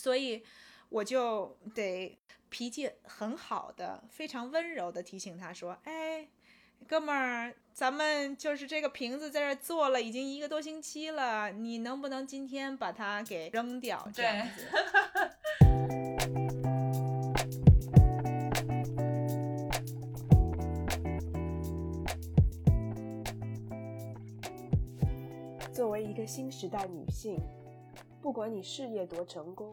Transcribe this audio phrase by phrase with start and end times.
[0.00, 0.42] 所以
[0.88, 2.18] 我就得
[2.48, 6.26] 脾气很好的、非常温柔的提醒他说：“哎，
[6.88, 14.66] 哥们儿，咱们就是这个瓶子在这做了已经一个多星期了，你能不能今天把它给扔掉？”这样子。
[25.74, 27.38] 作为一个新时代女性，
[28.20, 29.72] 不管你事业多成功，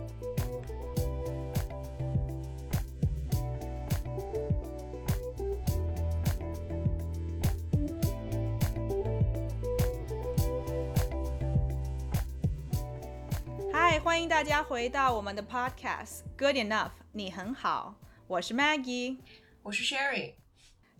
[14.03, 19.17] 欢迎大家回到我们的 Podcast Good Enough，你很好，我是 Maggie，
[19.61, 20.33] 我是 Sherry。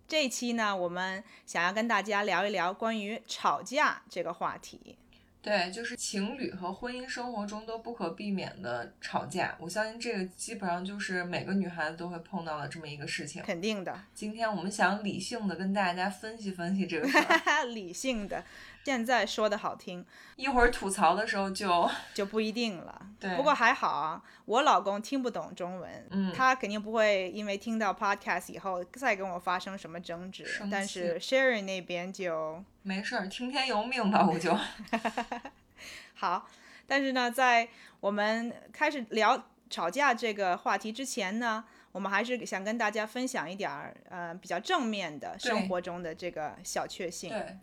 [0.08, 5.00] 这一期呢，我们想要跟大家聊一聊关于吵架这个话题。
[5.42, 9.58] 对，就是情侣和婚姻生活中都不可避免的吵架。
[9.60, 13.42] 我相信这个基本上就是每个女孩子都会碰到的这么一个事情。
[13.42, 14.00] 肯定的。
[14.14, 17.66] 今天我们想理性的跟大家分析分析这个事儿。
[17.74, 18.46] 理性的。
[18.84, 20.04] 现在说的好听，
[20.36, 23.02] 一会儿吐槽的时候就 就不一定了。
[23.20, 30.46] 对，不过还好啊，我老公听不懂中文，嗯，他肯定不会因为听到 podcast 以后再跟我发生什么争执。
[30.72, 34.58] 但是 Sherry 那边就没事儿，听天由命吧， 我就。
[36.16, 36.48] 好，
[36.88, 47.30] 但是呢，在我们开始聊吵架这个话题之前呢，我们还是想跟大家分享一点儿呃比较正面的生活中的这个小确幸。
[47.30, 47.58] 对。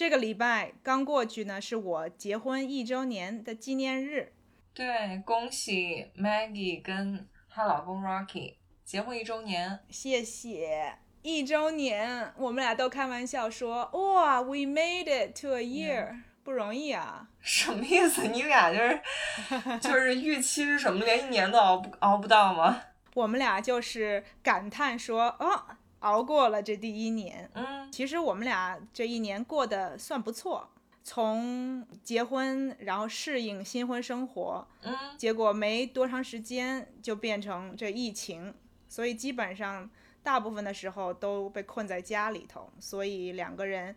[0.00, 4.32] 这个礼拜刚过去呢，是我结婚一周年的纪念日。
[4.72, 9.80] 对，恭喜 Maggie 跟她老公 Rocky 结婚一周年。
[9.90, 17.28] 谢谢，一周年，我们俩都开玩笑说，哇，We made it to a year，不容易啊。
[17.42, 18.26] 什么意思？
[18.28, 19.00] 你俩就是
[19.86, 21.04] 就是预期是什么？
[21.04, 22.80] 连一年都熬不熬不到吗？
[23.12, 25.76] 我们俩就是感叹说，哦。
[26.00, 30.68] 熬过了这第一年，嗯，其实我们俩这一年过得算不错。
[31.02, 38.54] 从结婚，然后适应新婚生活，嗯，结果没多长时间就变成这疫情，
[38.86, 39.90] 所以基本上
[40.22, 43.96] 大部分的时候都被困在家里头，所以两个人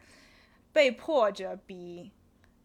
[0.72, 2.12] 被迫着比。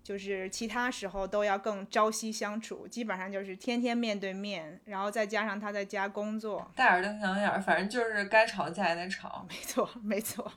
[0.08, 9.44] 就是其他时候都要更朝夕相处，基本上就是天天面对面，然后再加上他在家工作，戴耳瞪小眼，反正就是该吵架也得吵。
[9.46, 10.50] 没错，没错。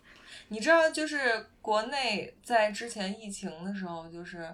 [0.48, 4.50] 你知道，就是国内在之前疫情的时候，就是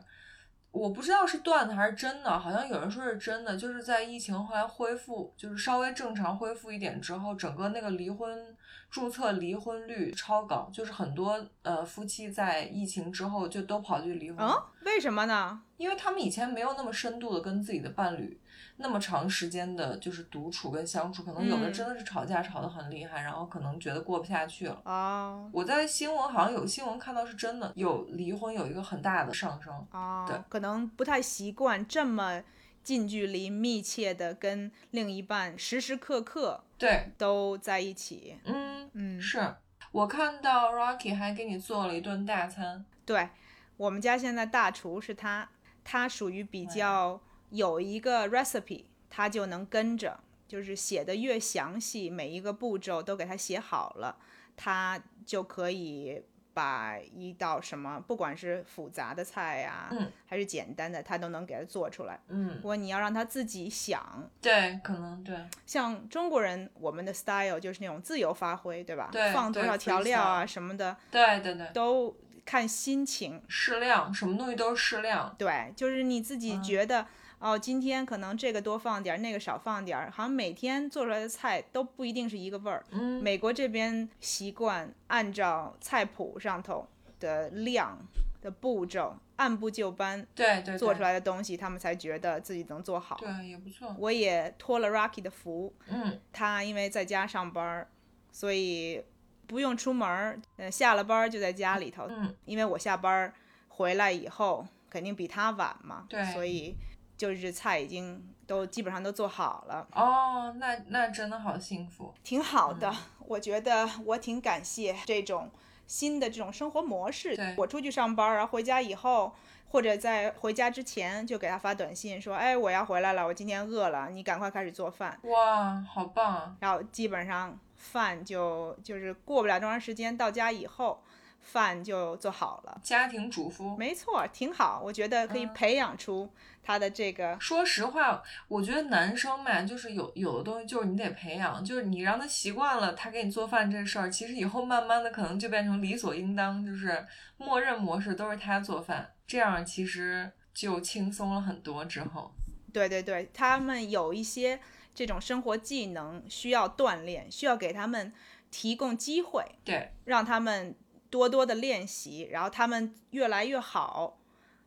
[0.72, 8.58] 我不知道是段子还是真的，好像有人说是真的，就是在疫情后来恢复，就是稍微正常恢复一点之后，整个那个离婚。
[8.98, 14.40] 注册离婚率超高，就是很多呃夫妻在疫情之后就都跑去离婚。
[14.44, 14.52] 嗯，
[14.86, 15.62] 为什么呢？
[15.78, 18.42] 因为他们以前没有那么深度的跟自己的伴侣
[18.78, 24.82] 那么长时间的，就是独处跟相处，可能有的真的是吵架吵得很厉害，然后可能觉得过不下去了。
[24.84, 29.72] 啊，我在新闻好像有新闻看到是真的，有离婚有一个很大的上升。
[29.92, 32.42] 啊，对，可能不太习惯这么。
[32.84, 38.38] 近距离、密切的跟另一半时时刻刻对都在一起。
[38.46, 39.56] 嗯嗯，是
[39.92, 42.86] 我看到 Rocky 还给你做了一顿大餐。
[43.06, 43.30] 对
[43.78, 45.50] 我们家现在大厨是他，
[45.84, 54.18] 他属于比较有一个 recipe，他就能跟着，就是写的越详细，每一个步骤都给他写好了，
[54.56, 56.24] 他就可以。
[56.58, 62.20] 把一道什么，不管是复杂的菜呀，嗯，还是简单的，他都能给他做出来。
[62.30, 65.38] 嗯，不过你要让他自己想，对，可能对。
[65.68, 69.10] 像中国人，我们的 style 就是那种自由发挥，对吧？
[69.12, 75.36] 对，放多少调料啊什么的，对对对，都看心情，适量，什么东西都是适量。
[75.38, 77.06] 对，就是你自己觉得。
[77.40, 82.84] 哦，今天可能这个多放点儿，那个少放点儿，好像每天做出来的菜都不一定是一个味儿。
[82.90, 86.88] 嗯，美国这边习惯按照菜谱上头
[87.20, 87.96] 的量
[88.42, 93.16] 的步骤，按部就班，对对，做出来的东西，他们才觉得自己能做好。
[93.18, 93.96] 对，也不错。
[94.00, 97.88] 我也托了 Rocky 的福，嗯，他因为在家上班，
[98.32, 99.04] 所以
[99.48, 102.06] 不用出门儿，嗯，下了班就在家里头。
[102.10, 103.34] 嗯，因为我下班
[103.70, 106.76] 回来以后肯定比他晚嘛，对，所以。
[107.18, 112.96] 就是菜已经都基本上都做好了哦，那那真的好幸福，挺好的。
[113.26, 115.50] 我觉得我挺感谢这种
[115.88, 117.56] 新的这种生活模式对。
[117.58, 119.34] 我出去上班，然后回家以后，
[119.70, 125.18] 或者在回家之前就给他发短信说，哎，我要回来了，我今天饿了，你赶快开始做饭。
[125.24, 126.56] 哇，好棒啊！
[126.60, 131.02] 然后基本上饭就就是过不了多长时间，到家以后
[131.40, 132.82] 饭就做好了。
[132.84, 133.78] 家庭主妇。
[133.78, 136.30] 没错，挺好，我觉得可以嗯培养出
[136.62, 137.38] 他的这个。
[137.40, 147.06] 说实话，我觉得男生嘛，就是有有的东西就是你得培养，就是你让他习惯了他给你做饭这事儿，其实以后慢慢的可能就变成理所应当，就是
[147.38, 151.86] 默认模式都是他做饭，这样其实就轻松了很多。
[151.86, 152.32] 之后，
[152.74, 154.60] 对对对，他们有一些
[154.98, 158.12] 这种生活技能需要锻炼，需要给他们
[158.50, 160.76] 提供机会，对，让他们
[161.12, 164.18] 多多的练习，然后他们越来越好，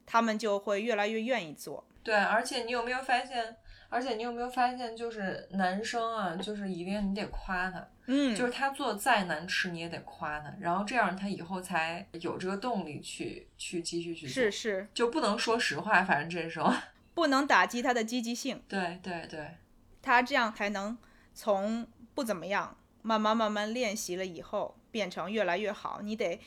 [0.06, 1.84] 他们就会越来越愿意做。
[2.04, 3.56] 对，而且你有没有发现？
[3.88, 16.72] 而且你有没有发现，就是男生啊，就是一定你得夸他，嗯，就是他做再难吃你也得夸他，然后这样他以后才有这个动力去去继续去做，是是，就不能说实话，反正这时候，
[17.14, 19.56] 不能打击他的积极性，对对对，
[20.02, 20.96] 他这样才能
[21.34, 26.00] 从不怎么样慢慢慢慢练习了以后变成越来越好。
[26.02, 26.40] 你得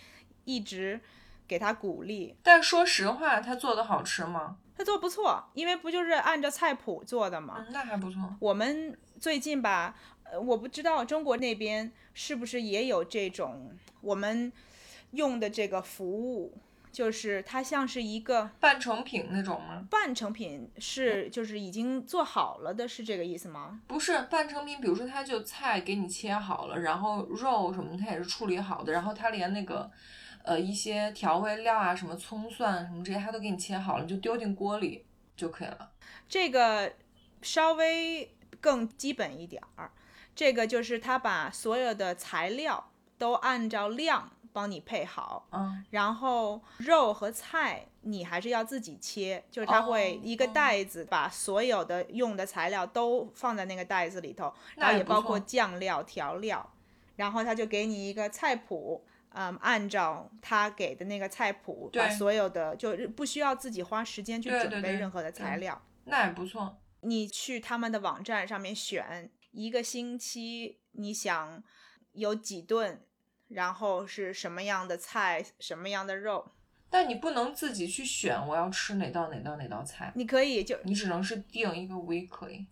[0.46, 1.00] 一直
[1.48, 4.58] 给他鼓励，但说实话，他做的好吃吗？
[4.76, 7.58] 他做不错，因为不就是按照菜谱做的吗？
[7.60, 8.36] 嗯，那还不错。
[8.40, 13.72] 我们最近吧，呃，我不知道中国那边是不是也有这种
[14.02, 14.52] 我们
[15.12, 16.58] 用的这个服务，
[16.94, 19.88] 就是它像是一个半成品那种吗？
[19.90, 23.81] 半成品，是就是已经做好了的，是这个意思吗？
[23.88, 29.90] 不是半成品，比如说它就菜给你切好了，然后肉什么它也是处理好的，然后它连那个
[30.44, 35.04] 呃一些调味料啊，什么葱蒜什么这些它都给你切好了，你就丢进锅里
[35.36, 35.90] 就可以了。
[36.30, 36.94] 这个
[37.42, 39.92] 稍微更基本一点儿，
[40.36, 56.74] 这个就是它把所有的材料都按照量帮你配好，嗯，然后肉和菜你还是要自己切，就是他会哦一个哦袋子把所有的用的材料都放在那个袋子里头，然后也包括酱料、调料，
[57.16, 59.06] 然后他就给你一个菜谱。
[59.36, 65.82] 嗯，按照他给的那个菜谱，把所有的就是不需要自己花时间去准备任何的材对料。
[66.04, 66.78] 那也不错。
[67.02, 71.64] 你去他们的网站上面选一个星期，你想
[72.12, 73.04] 有几顿，
[73.54, 76.52] 然后是什么样的菜，什么样的肉，
[76.90, 82.66] 但你不能自己去选我要吃哪道哪道哪道菜，你可以就你只能是定一个 weekly。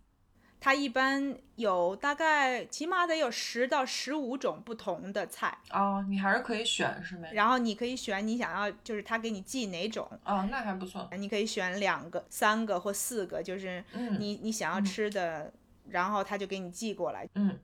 [0.64, 7.32] 它一般有大概起码得有十到十五种不同的菜，哦，你还是可以选是呗？
[7.34, 11.10] 然后你可以选你想要，就是他给你寄哪种，哦，那还不错。
[11.18, 15.52] 你可以选两个、三个或四个，就是嗯你你想要嗯吃的，
[15.90, 17.28] 然后他就给你寄过来。
[17.34, 17.58] 嗯，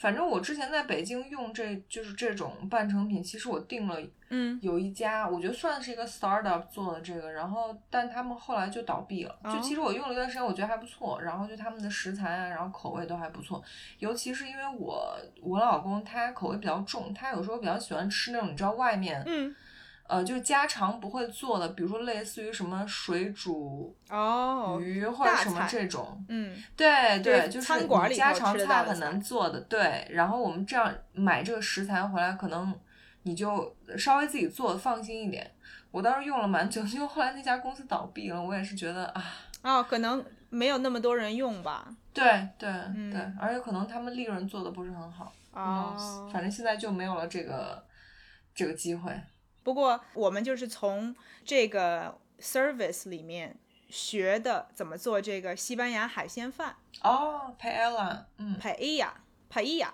[0.00, 4.00] 反正我之前在北京用这就是这种半成品，其实我订了
[4.30, 9.38] 嗯，有一家，我觉得算是一个 startup 做的这个，然后但他们后来就倒闭了。
[9.44, 13.62] 就哦其实我用了一段时间，我觉得还不错，然后就他们的食材啊，然后口味都还不错。
[13.98, 19.54] 尤其是因为我我老公他口味比较重，他有时候比较喜欢吃那种你知道外面嗯，
[20.10, 26.24] 呃就是家常不会做的，比如说类似于什么水煮哦，鱼或者什么这种。
[26.28, 27.68] 嗯，对对就是
[28.16, 29.60] 家常菜很难做的。
[29.60, 32.74] 对，然后我们这样买这个食材回来，可能
[33.22, 35.48] 你就稍微自己做，放心一点。
[35.92, 39.22] 我当时用了蛮久， 因为后来那家公司倒闭了，我也是觉得啊，
[39.62, 41.88] 哦，可能没有那么多人用吧。
[42.12, 42.24] 对
[42.58, 42.68] 对、
[43.12, 45.32] 对嗯，而且可能他们利润做的不是很好。
[45.52, 47.84] 哦，反正现在就没有了这个
[48.52, 49.12] 这个机会。
[49.70, 53.56] 不过我们就是从这个 service 里面
[53.88, 56.74] 学的怎么做这个西班牙海鲜饭
[57.04, 59.12] 哦，paella，嗯 paella
[59.48, 59.90] paella。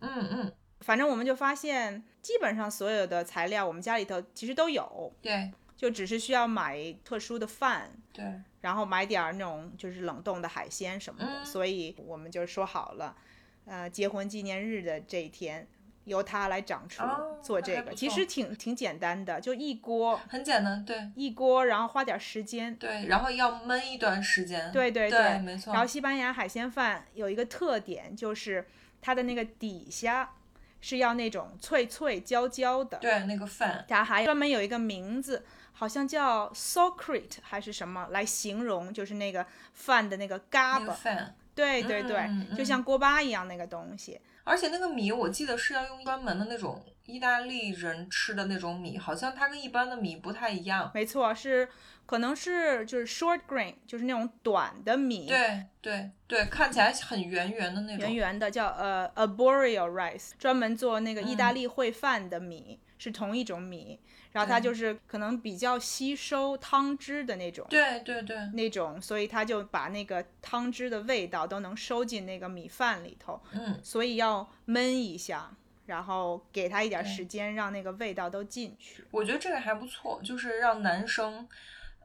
[0.00, 8.24] 嗯嗯，反正我们就发现，基本上所有的材料我们家里头其实都有，对就只是需要买特殊的饭，对，
[8.62, 11.26] 然后买点儿那种就是冷冻的海鲜什么的。
[11.28, 13.16] 嗯所以我们就说好了，
[13.64, 15.68] 呃，结婚纪念日的这一天。
[16.04, 24.70] 由它来掌厨哦做这个，其实挺挺简单的，就一锅很简单，对一锅，然后花点时间，对，然后要焖一段时间。
[24.72, 28.66] 对对对没错然后西班牙海鲜饭有一个特点，就是
[29.00, 30.34] 它的那个底下
[30.80, 32.98] 是要那种脆脆焦焦的。
[32.98, 40.80] 对那个饭，它还专门有一个名字，好像叫 socrete 还是什么来形容，就是那个饭的那个嘎巴。
[40.80, 41.34] 那个饭。
[41.54, 44.20] 对对对，就像锅巴一样那个东西。
[44.44, 50.90] 而且那个米，我记得是要用专门的那种意大利人吃的那种米，好像它跟一般的米不太一样。
[50.94, 51.68] 没错，是
[52.06, 57.98] 可能是就是 short grain，就是那种短的米，对对对，看起来很圆圆的那种。
[57.98, 64.00] 圆圆的叫呃 arboreal rice，专门做那个意大利烩饭的米，是同一种米。
[64.34, 73.40] 然后它就是可能比较吸收汤汁的那种，对对对，那种，所以它就把那个汤汁的味道都能收进那个米饭里头。
[73.52, 79.04] 嗯，所以要焖一下，然后给它一点时间，让那个味道都进去。
[79.12, 81.46] 我觉得这个还不错，就是让男生，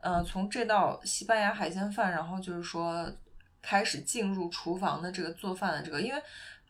[0.01, 3.11] 呃，从这道西班牙海鲜饭，然后就是说
[3.59, 6.21] 开始进入厨房的这个做饭的这个，因为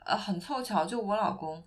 [0.05, 1.61] 呃很凑巧，就我老公。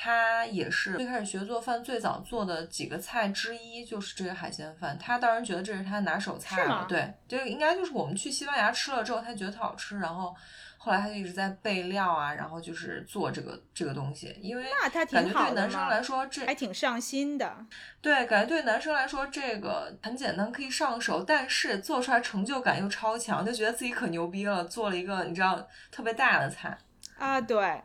[0.00, 4.96] 他也是最开始学做饭，最早做的几个菜之一就是这个海鲜饭。
[4.96, 6.86] 他当然觉得这是他拿手菜了。
[6.88, 9.98] 对，这个应该就是我们去西班牙吃了之后，他觉得特好吃。
[9.98, 10.32] 然后
[10.76, 14.32] 后来他就一直在备料啊，然后就是做这个这个东西。
[14.40, 17.66] 因为那他感觉对男生来说这还挺上心的。
[18.00, 26.78] 对，感觉对男生来说这个很简单，可以上手，但是做出来成就感又超强，就觉得自己可牛逼了，做了一个你知道特别大的菜
[27.18, 27.82] 啊，对。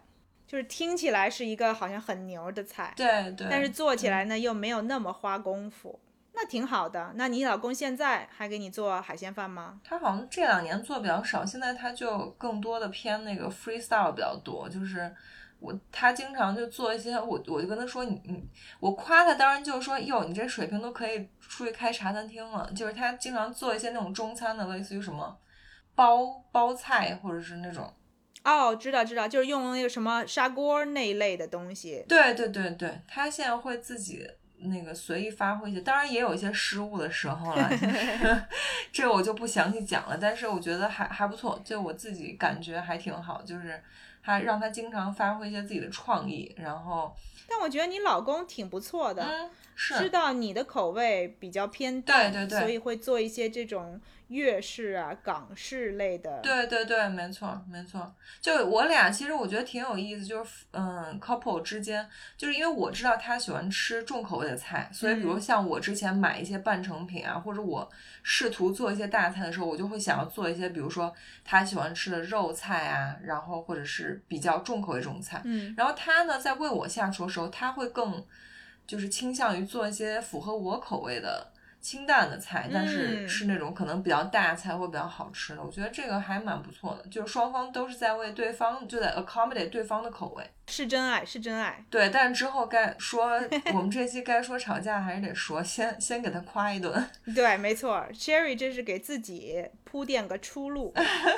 [0.54, 6.00] 就是听起来是一个好像很牛的菜，对对，但是做起来呢又没有那么花功夫，
[6.36, 7.12] 那挺好的。
[7.16, 9.82] 那你老公现在还给你做海鲜饭吗？
[9.84, 14.70] 他好像这两年做比较少，现在他就更多的偏那个 freestyle 比较多。
[14.70, 15.12] 就是
[15.58, 18.48] 我他经常就做一些，我我就跟他说你你，
[18.80, 22.72] 我夸他当然就是说哟，你这水平都可以出去开茶餐厅了。
[22.74, 25.36] 就是他经常做一些那种中餐的，类似于什么
[25.96, 27.92] 包包菜或者是那种。
[28.44, 32.04] 哦，知道知道，就是用那个什么砂锅那一类的东西。
[32.08, 37.70] 对对对对，他现在会自己那个随意发挥一些，当然也有一些失误的时候了，
[38.92, 40.18] 这我就不详细讲了。
[40.18, 43.82] 但是我觉得还还不错，就我自己感觉还挺好，就是
[44.22, 47.16] 还让他经常发挥一些自己的创意，然后。
[47.46, 54.00] 但我觉得你老公挺不错的，是知道你的口味比较偏淡，对对对，所以会做一些这种。
[54.30, 58.12] 粤式啊，港式类的，对对对，没错没错。
[58.42, 67.88] 就我俩，其实我觉得挺有意思，就是嗯，couple 之间，就是因为我知道他喜欢吃重口味的菜，所以比如像我之前买一些半成品啊，或者我
[68.24, 71.14] 试图做一些大菜的时候，我就会想要做一些，比如说
[71.44, 75.42] 他喜欢吃的肉菜啊，然后或者是比较重口味这种菜。
[75.44, 78.26] 嗯，然后他呢，在为我下厨的时候，他会更
[78.86, 81.53] 就是倾向于做一些符合我口味的。
[81.84, 87.08] 清淡的菜，但是是那种可能比较大菜会比较好吃的，我觉得这个还蛮不错的。
[87.10, 91.84] 就是双方都是在为对方，就在 accommodate 对方的口味，是真爱，是真爱。
[91.90, 93.34] 对，但是之后该说
[93.74, 97.06] 我们这期该说吵架还是得说，先先给他夸一顿。
[97.36, 100.94] 对，没错，Sherry 这是给自己铺垫个出路，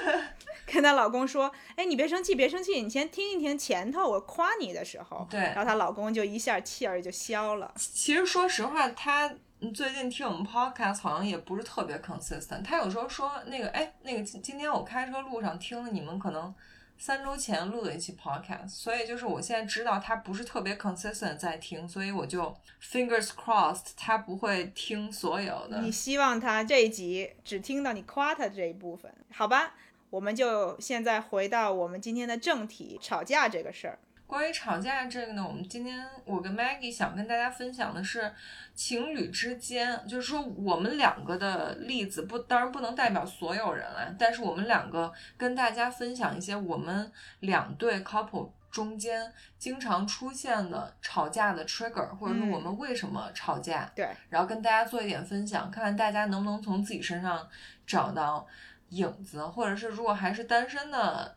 [0.71, 7.73] 跟她老公说：“哎，你别生气，别生气，你先听一听前头我夸你的时候。”对，然后她老公就一下气儿就消了。
[7.75, 9.33] 其实说实话，他。
[9.73, 12.63] 最近听我们 podcast 好像也不是特别 consistent。
[12.63, 16.53] 他有时候说那个，哎，那个今今天我开车路上听了你们可能
[16.97, 25.81] 三周前录的一期 podcast，所以就是我现在知道他不是特别 consistent 在听，所以我就 fingers crossed 他不会听所有的。
[25.81, 29.73] 你希望他这一集只听到你夸他这一部分，好吧？
[30.09, 33.99] 我们就现在回到我们今天的正题，吵架这个事儿。
[34.27, 38.31] 关于吵架这个呢，我们今天我跟 Maggie 想跟大家分享的是，
[38.73, 57.47] 情侣之间，就是说我们两个的例子不，当然不能代表所有人了，但是我们两个跟大家分享一些我们两对 couple 中间经常出现的吵架的 trigger，或者说我们为什么吵架，对，然后跟大家做一点分享，看看大家能不能从自己身上
[57.85, 58.45] 找到
[58.89, 61.35] 影子，或者是如果还是单身的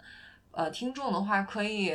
[0.53, 1.95] 呃听众的话，可以。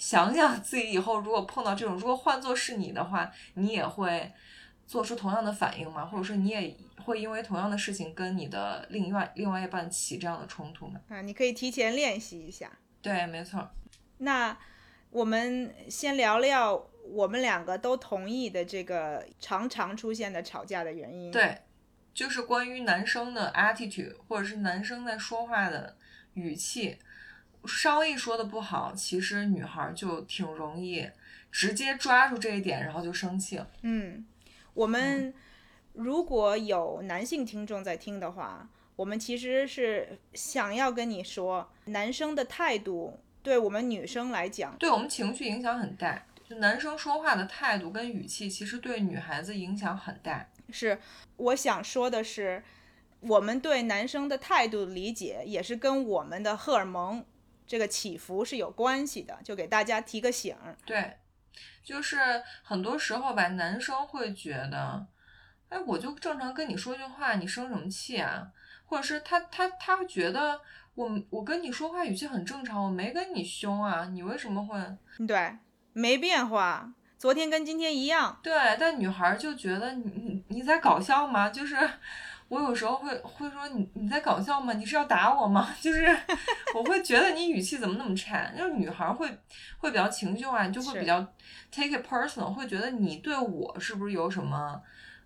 [0.00, 4.32] 想想自己以后如果碰到这种，如果换作是你的话，你也会
[4.86, 6.06] 做出同样的反应吗？
[6.06, 10.98] 或者说你也会因为同样的事情跟你的另外另外一半起这样的冲突吗？
[11.10, 12.72] 啊，你可以提前练习一下。
[13.02, 13.70] 对，没错。
[14.16, 14.56] 那
[15.10, 21.30] 我们先聊聊我们两个都同意的这个常常出现的吵架的原因。
[21.30, 21.58] 对，
[22.14, 25.98] 就是关于男生的 attitude，或者是男生在说话的
[26.32, 26.96] 语气。
[27.66, 31.08] 稍微说的不好，其实女孩就挺容易
[31.50, 33.68] 直接抓住这一点，然后就生气了。
[33.82, 34.24] 嗯，
[34.74, 35.34] 我们
[35.92, 46.26] 如果有男性听众在听的话，我们其实是想要跟你说，男生的态度对我们女生来讲，对我们情绪影响很大。
[46.48, 50.48] 就男生说话的态度跟语气，其实对女孩子影响很大。
[50.70, 50.98] 是，
[51.36, 52.62] 我想说的是，
[53.20, 57.24] 我们对男生的态度理解，也是跟我们的荷尔蒙。
[57.70, 60.56] 这个起伏是有关系的，就给大家提个醒。
[60.84, 61.18] 对，
[61.84, 62.18] 就是
[62.64, 65.06] 很多时候吧，男生会觉得，
[65.68, 68.48] 哎，我就正常跟你说句话，你生什么气啊？
[68.86, 70.60] 或者是他他他觉得
[70.96, 75.24] 我我跟你说话语气很正常，我没跟你凶啊，你为什么会？
[75.24, 75.56] 对，
[75.92, 78.40] 没变化，昨天跟今天一样。
[78.42, 81.48] 对，但女孩就觉得你你你在搞笑吗？
[81.50, 81.76] 就是
[82.50, 84.72] 我有时候会会说你你在搞笑吗？
[84.72, 85.72] 你是要打我吗？
[85.80, 86.04] 就是
[86.74, 88.52] 我会觉得你语气怎么那么差？
[88.58, 89.26] 就是女孩会
[89.78, 91.20] 会比较情绪化，就会比较
[91.70, 94.82] take it personal，会觉得你对我是不是有什么？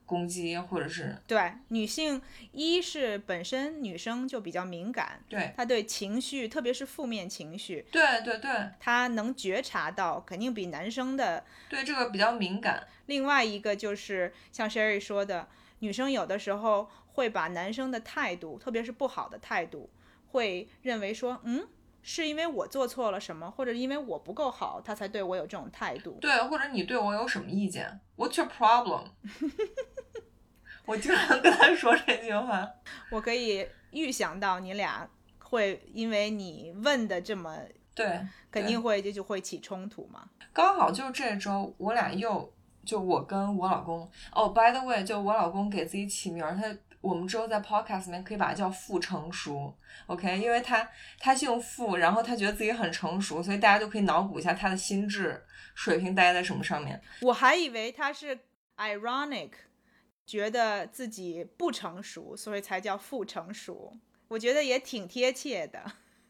[0.06, 2.20] 攻击或者是对女性，
[2.52, 12.86] 一是本身女生就比较敏感，对她对情绪，特别是负面情绪，对对对，她能觉察到，肯定比男生的对这个比较敏感。
[13.06, 19.88] 另外一个就是像 Sherry 说的，女生有的时候会把男生的态度，特别是不好的态度，
[20.26, 21.66] 会认为说，嗯。
[22.06, 26.18] 是因为我做错了什么，或者因为我不够好，他才对我有这种态度。
[26.20, 29.04] 对，或者你对我有什么意见？What's your problem？
[30.84, 32.68] 我经常跟他说这句话。
[33.10, 37.56] 我可以预想到你俩会因为你问的这么
[37.94, 40.28] 对，肯定会就就会起冲突嘛。
[40.52, 42.52] 刚好就是这周，我俩又
[42.84, 46.64] 就我跟我老公哦，by the way，就我老公给自己起名，他。
[47.04, 50.38] 我们之后在 podcast 里面可以把它叫傅成熟，OK？
[50.38, 55.44] 因为他他姓傅，然后他觉得自己很成熟，所以大家就可以脑补一下他的心智
[55.74, 56.98] 水平待在什么上面。
[57.20, 58.38] 我还以为他是
[58.78, 59.50] ironic，
[60.24, 63.92] 觉得自己不成熟，所以才叫傅成熟。
[64.28, 65.84] 我觉得也挺贴切的。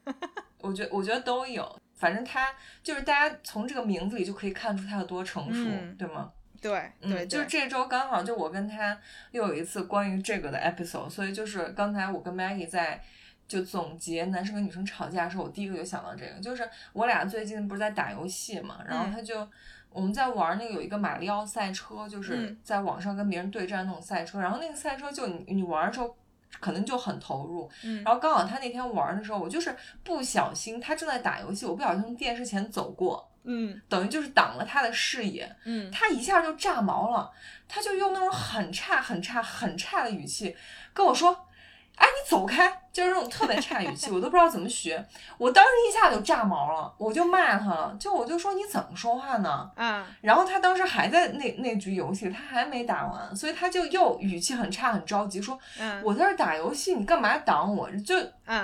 [0.59, 2.53] 我觉我觉得都有，反正他
[2.83, 5.63] 就是大家从这个名字里就可以看出他有多成熟，
[5.97, 6.31] 对吗？
[6.65, 8.97] 对，嗯，就是这周刚好就我跟他
[9.29, 12.99] 又有一次关于这个的 episode，所以就是刚才我跟 Maggie 在
[13.47, 19.47] 就总结男生跟女生吵架的时候，我第一个就想到这个，就是我俩最近不是在打游戏嘛，然后他就
[19.91, 26.17] 我们在玩那个有一个马里奥赛车，就是在网上跟别人对战那种赛车，然后那个赛车就你你玩的时候
[26.59, 27.69] 可能就很投入，
[28.03, 33.29] 然后刚好他那天玩的时候，我就是不小心他正在打游戏，我不小心从电视前走过。
[33.45, 37.31] 嗯，等于就是挡了他的视野，嗯，他一下就炸毛了，
[37.67, 40.55] 他就用那种很差、很差、很差的语气
[40.93, 41.47] 跟我说
[41.95, 45.05] ：“哎，你走开！”就是那种特别差语气，我都不知道怎么学。
[45.37, 49.69] 我当时一下就炸毛了，我就骂他了，就我就说你怎么说话呢？
[49.75, 58.15] 嗯，然后他当时还在那那局游戏，他还没打完，所以他就又语气很差、很着急说：“嗯我在这打游戏，你干嘛挡我？”就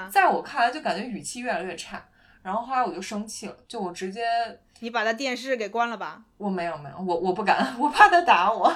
[0.09, 2.01] 在我看来，就感觉语气越来越差。
[2.43, 4.21] 然后后来我就生气了，就我直接。
[4.79, 6.23] 你把他电视给关了吧？
[6.37, 8.75] 我没有没有，我我不敢，我怕他打我。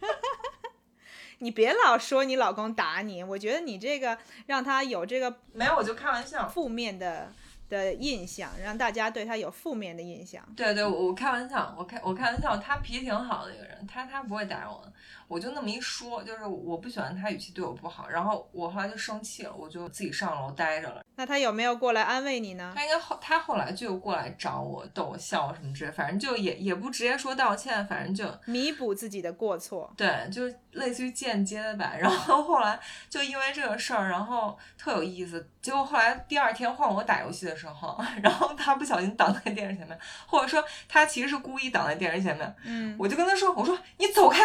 [1.38, 7.30] 你别老说你老公打你，我觉得你这个让他有这个没有，我就开玩笑，负面的
[7.68, 10.42] 的印象，让大家对他有负面的印象。
[10.56, 14.92] 对对，我开玩笑，我开我开玩笑，他脾气挺好的一个人，他他不会打我的。
[15.28, 21.04] 我就那么一说，就是我不喜欢他语气对我不好，然后我后来就生气了，我就自己上楼待着了。
[21.16, 22.72] 那他有没有过来安慰你呢？
[22.74, 29.92] 他应该后他后来就过来找我逗我笑什么之类，反正就也也不直接说道歉，反正就弥补自己的过错。
[29.96, 31.92] 对，就是类似于间接的吧。
[31.98, 35.48] 然后后来就因为这个事儿，然后特有意思。
[35.62, 42.56] 结果后来第二天换我打游戏的时候， 然后他不小心挡在电视前面，或者说他其实是故意挡在电视前面。
[42.64, 44.40] 嗯，我就跟他说，我说你走开。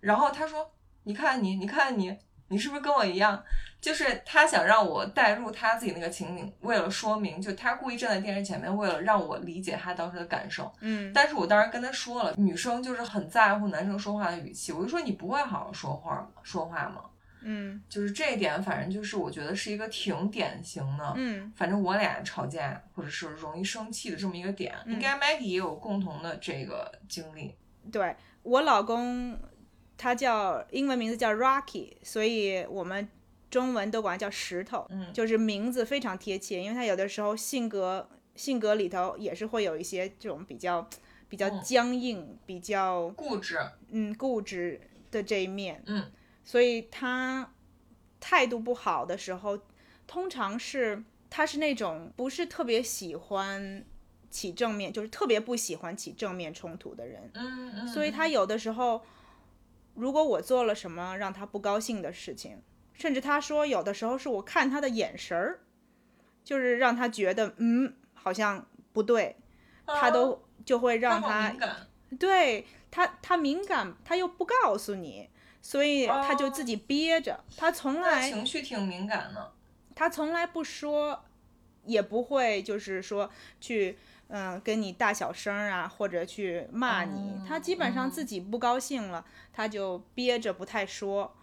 [0.00, 0.70] 然后他说
[1.04, 2.16] ：“你看你，你看你，
[2.48, 3.42] 你是不是跟我一样？
[3.80, 10.72] 就是他想让我带入他自己那个情景，为了说明，就他故意站在电视前面，为了让我理解他当时的感受。
[10.80, 16.28] 嗯，但是我当时跟他说了，女生就是很在乎男生说话的语气，我就说你不会好好说话吗？
[16.42, 17.02] 说话吗？
[17.42, 21.12] 嗯，就是这一点，反正就是我觉得是一个挺典型的。
[21.14, 27.54] 嗯，反正我俩吵架或者是容易生气的这么一个点，应该 Maggie 也有共同的这个经历。
[27.92, 29.38] 对我老公。”
[29.98, 33.08] 他叫英文名字叫 Rocky，所以我们
[33.50, 40.86] 中文都管他叫石头，嗯，就是名字非常贴切，因为他有的时候性格性格里头也是会有一些这种比较
[41.28, 44.78] 比较僵硬、比较固执，嗯，固执
[45.10, 46.12] 的这一面，嗯，
[46.44, 47.50] 所以他
[48.20, 49.58] 态度不好的时候，
[50.06, 53.82] 通常是他是那种不是特别喜欢
[54.28, 59.00] 起正面，就是特别不喜欢起正面冲突的人，嗯嗯，所以他有的时候。
[59.96, 65.60] 如果我做了什么让他不高兴的事情，甚至他说有的时候是我看他的眼神儿，
[66.44, 69.36] 就是让他觉得嗯好像不对，
[69.84, 71.54] 他都就会让他
[72.18, 75.28] 对他他敏感，他又不告诉你，
[75.60, 79.52] 所以他就自己憋着，他从来情绪挺敏感的，
[79.94, 81.24] 他从来不说，
[81.84, 83.30] 也不会就是说
[83.60, 87.40] 去嗯，跟你大小声啊，或者去骂你。
[87.46, 91.36] 他基本上自己不高兴了，他就憋着不太说。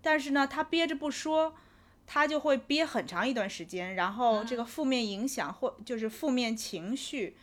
[0.00, 1.54] 但是呢，他憋着不说，
[2.06, 7.36] 他就会憋很长一段时间，然后这个负面影响或就是负面情绪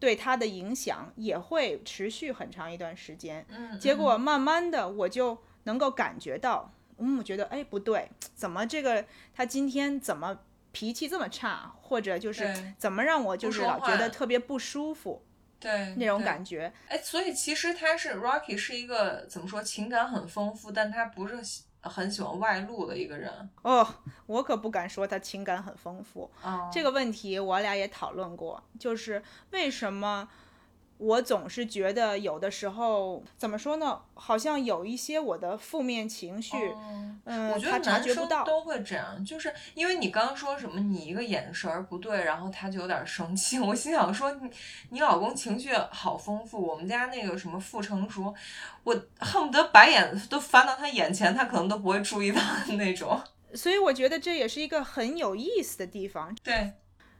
[0.00, 3.44] 对他的影响也会持续很长一段时间。
[3.50, 10.38] 嗯，结果慢慢的我就能够感觉到，嗯，我觉得哎不对，怎么这个他今天怎么
[10.78, 15.24] 脾气这么差，或者就是怎么让我就是老觉得特别不舒服，
[15.58, 16.72] 对那种感觉。
[16.86, 21.36] 哎，所以其实他是 Rocky 是一个怎么说情感很丰富，但他不是。
[21.80, 23.86] 很喜欢外露的一个人哦，
[24.26, 26.28] 我可不敢说他情感很丰富。
[26.72, 30.28] 这个问题我俩也讨论过，就是为什么。
[30.98, 34.00] 我总是觉得有的时候怎么说呢？
[34.14, 36.56] 好像有一些我的负面情绪，
[37.24, 43.58] 嗯，我觉得男生都会这样，就是因为你刚刚说什么，你一个眼神不对，然后他就有点生气。
[43.62, 44.50] 我心想说，你
[44.90, 48.34] 你老公情绪好丰富，我们家那个什么傅成熟，
[48.82, 53.20] 我恨不得白眼都翻到他眼前，他可能都不会注意到的那种。
[53.54, 56.36] 所以我觉得这也是一个很有意思的地方。
[56.42, 56.72] 对，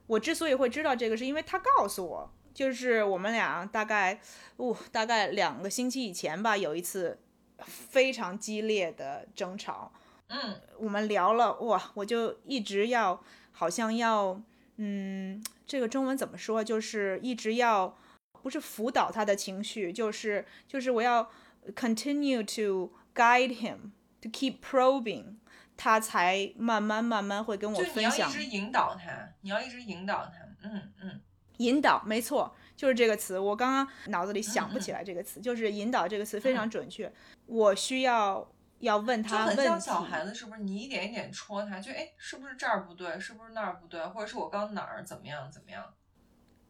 [0.09, 2.33] 我之所以会知道这个，是因为他告诉我。
[2.59, 4.21] 就是我们俩大概，
[4.57, 7.16] 哦，大概两个星期以前吧，有一次
[7.61, 9.92] 非常激烈的争吵。
[10.27, 14.42] 嗯，我们聊了，哇，我就一直要，好像要，
[14.75, 16.64] 嗯，这个中文怎么说？
[16.64, 17.97] 就是一直要，
[18.42, 21.31] 不是辅导他的情绪，就是就是我要
[21.77, 25.37] continue to guide him to keep probing，
[25.77, 28.12] 他才慢慢慢慢会跟我分享。
[28.12, 31.21] 你要一直引导他，你要一直引导他，嗯嗯。
[31.59, 33.38] 引导，没错，就是这个词。
[33.38, 37.12] 我刚刚脑子里想不起来这个词，就是引导这个词非常准确。
[37.47, 39.62] 我需要要问他问题。
[39.62, 40.61] 就很像小孩子，是不是？
[40.62, 43.18] 你一点一点戳他，就哎，是不是这儿不对？
[43.21, 44.05] 是不是那儿不对？
[44.07, 45.85] 或者是我刚哪儿怎么样怎么样？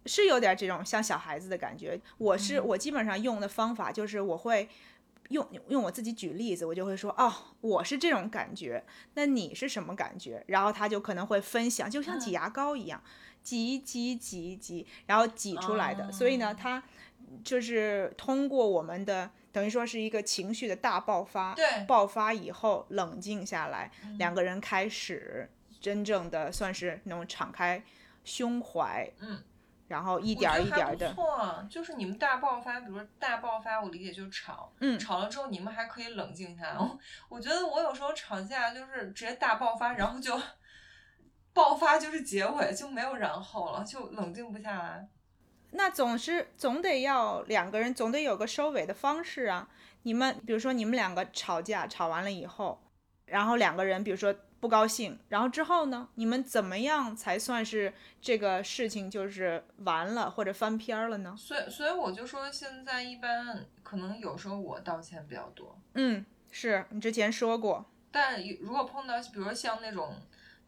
[0.07, 2.01] 是有点这种像小孩子的感觉。
[2.17, 4.67] 我是我基本上用的方法就是我会
[5.29, 10.43] 用用我自己举例子，我就会说哦，我是这种感觉，那你是什么感觉？
[10.49, 13.03] 然后他就可能会分享，就像挤牙膏一样。
[13.41, 16.13] 挤挤挤挤，然后挤出来的。
[16.13, 16.83] 所以呢，他
[17.43, 21.55] 就是通过我们的，等于说是一个情绪的大爆发。
[21.55, 25.49] 对，爆发以后冷静下来，两个人开始
[25.81, 27.83] 真正的算是那种敞开
[28.23, 29.11] 胸怀。
[29.21, 29.43] 嗯，
[29.89, 31.13] 然后一点一点的。
[31.13, 34.73] 错，就是你们大爆发，比如说大爆发，我理解就是吵。
[34.79, 36.79] 嗯，吵了之后你们还可以冷静下来。
[37.29, 40.41] 我觉得我有时候吵架就是直接大爆发，然后就。
[41.55, 45.09] 爆发就是结尾，就没有然后了，就冷静不下来。
[45.73, 49.69] 那总是总得要两个人，总得有个收尾的方式啊。
[50.03, 52.81] 你们比如说你们两个吵架，吵完了以后，
[53.25, 61.35] 然后两个人比如说不高兴，然后之后呢，你们怎么样才算是这个事情就是完了或者翻篇了呢？
[61.37, 65.79] 所以所以我就说现在一般可能有时候我道歉比较多。
[65.95, 70.15] 嗯，是你之前说过，但如果碰到比如说像那种。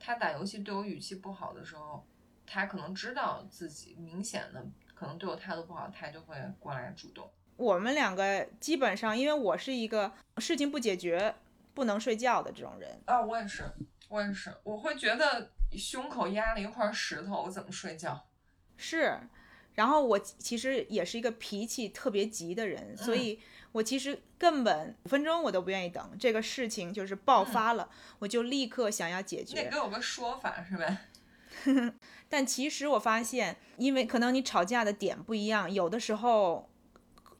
[0.02, 2.02] 他打游戏对我语气不好的时候，
[2.46, 7.30] 他可能知道自己明显的可能对我态度不好，他就会过来主动。
[7.58, 11.34] 我们两个基本上，因为我是一个事情不解决
[11.74, 13.64] 不能睡觉的这种人啊，我也是，
[14.08, 18.26] 我也是，我会觉得胸口压了一块石头，我怎么睡觉？
[18.76, 19.18] 是，
[19.74, 23.40] 然后我其实也是一个脾气特别急的人，所以。
[23.72, 29.62] 我其实根本五分钟我都不愿意等，这个事情就是爆发了，我就立刻想要解决。
[29.62, 31.06] 得给我个说法是呗？
[32.28, 36.68] 但其实我发现，因为可能你吵架的点不一样，有的时候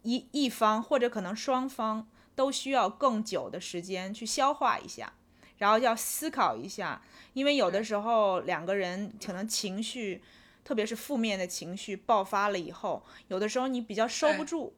[0.03, 5.13] 一一方或者可能双方都需要更久的时间去消化一下，
[5.59, 10.23] 然后要思考一下，因为有的时候两个人可能情绪，
[10.65, 14.75] 特别是负面的情绪爆发了以后，有的时候你比较收不住。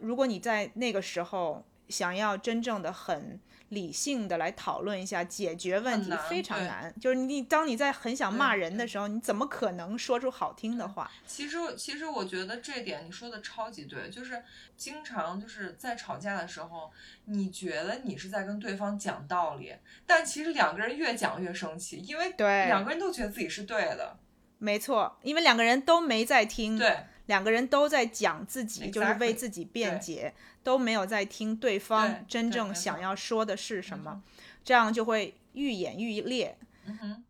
[0.00, 6.94] 如果你在那个时候想要真正的很理性的来讨论一下解决问题，非常难。
[7.00, 11.10] 就是你当你在很想骂人的时候，你怎么可能说出好听的话？
[11.26, 14.08] 其实，其实我觉得这点你说的超级对。
[14.10, 14.42] 就是
[14.76, 16.90] 经常就是在吵架的时候，
[17.24, 19.74] 你觉得你是在跟对方讲道理，
[20.06, 24.18] 但其实两个人越讲越生气，因为对两个人都觉得自己是对的。
[24.58, 26.78] 没错，因为两个人都没在听。
[26.78, 27.06] 对。
[27.26, 34.22] 两个人都在讲自己，就是为自己辩解，都没有在听对方真正想要说的是什么，
[34.62, 36.58] 这样就会愈演愈烈。
[36.84, 37.24] 嗯哼，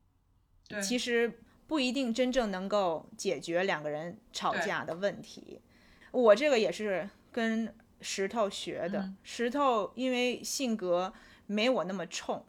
[0.69, 5.61] 对，其实不一定真正能够解决两个人吵架的问题。
[6.11, 11.13] 我这个也是跟石头学的，石头因为性格
[11.47, 12.45] 没我那么冲，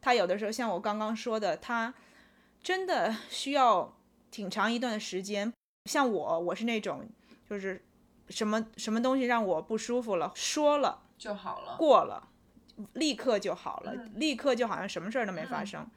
[0.00, 1.92] 他有的时候像我刚刚说的，他
[2.62, 3.96] 真的需要
[4.30, 5.52] 挺长一段时间。
[5.88, 7.08] 像我，我是那种
[7.48, 7.82] 就是
[8.28, 11.76] 什么什么东西让我不舒服了，说了就好了。
[11.78, 12.28] 过了，
[12.92, 15.90] 立刻就好了，嗯立刻就好像什么事儿都没发嗯生。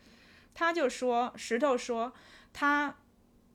[0.54, 2.12] 他就说，石头说
[2.54, 2.96] 他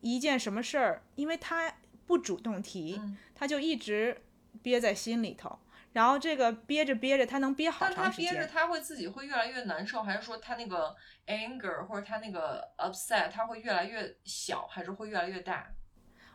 [0.00, 1.72] 一件什么事儿，因为他
[2.06, 4.22] 不主动提，嗯他就一直
[4.62, 5.58] 憋在心里头，
[5.92, 8.48] 然后这个憋着憋着，他能憋好但他长时憋着，间。
[8.48, 10.94] 他会自己会越来越难受，还是说他那个
[11.26, 15.66] anger 或者他那个 upset，他会越来越小，还是会越来越大？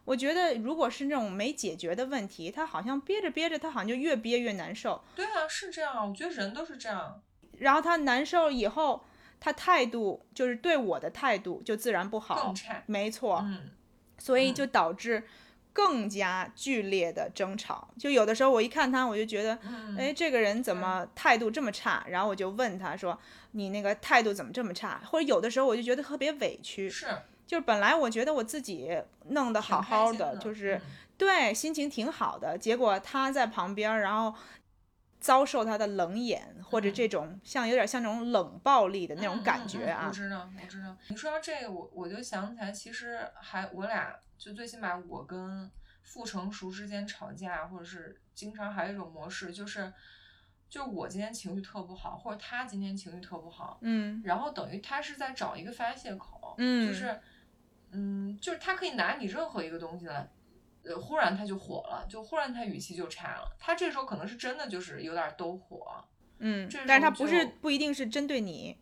[0.03, 7.21] 我觉得如果是那种没解决的问题，他好像憋着憋着，他好像就越憋越难受，对啊，是这样，我觉得人都是这样。
[7.59, 9.03] 然后他难受以后，
[9.39, 12.83] 他态度就是对我的态度就自然不好更，差。
[12.87, 13.69] 没错，嗯，
[14.17, 15.23] 所以就导致
[15.71, 17.87] 更加剧烈的争吵。
[17.97, 22.03] 就有的时候我一看他，我就觉得，嗯哎，这个人怎么态度这么差？
[22.09, 23.17] 然后我就问他说，
[23.51, 24.99] 你那个态度怎么这么差？
[25.05, 27.07] 或者有的时候我就觉得特别委屈，是
[27.51, 30.75] 就是本来我觉得我自己弄得好好的，就是。
[30.77, 30.81] 嗯
[31.17, 34.33] 对，心情挺好的，结果他在旁边儿，然后
[35.19, 40.11] 遭受他的冷眼，或者嗯这种像有点像那种冷暴力的那种感觉啊我。
[40.11, 40.97] 知道，我知道。
[41.09, 45.69] 你说到这个，我我就想起来，其实还我俩就最起码我跟
[46.01, 49.93] 傅成熟之间吵架，或者是经常还有一种模式，就是
[50.67, 57.21] 就我今天情绪特不好，或者他今天情绪特不好，嗯然后等于他是在找一个发泄口，嗯就是
[57.91, 60.29] 嗯，就是他可以拿你任何一个东西来。
[60.83, 63.55] 呃，忽然他就火了，就忽然他语气就差了。
[63.59, 66.03] 他这时候可能是真的就是有点都火，
[66.39, 68.75] 嗯这，但是他不是不一定是针对你，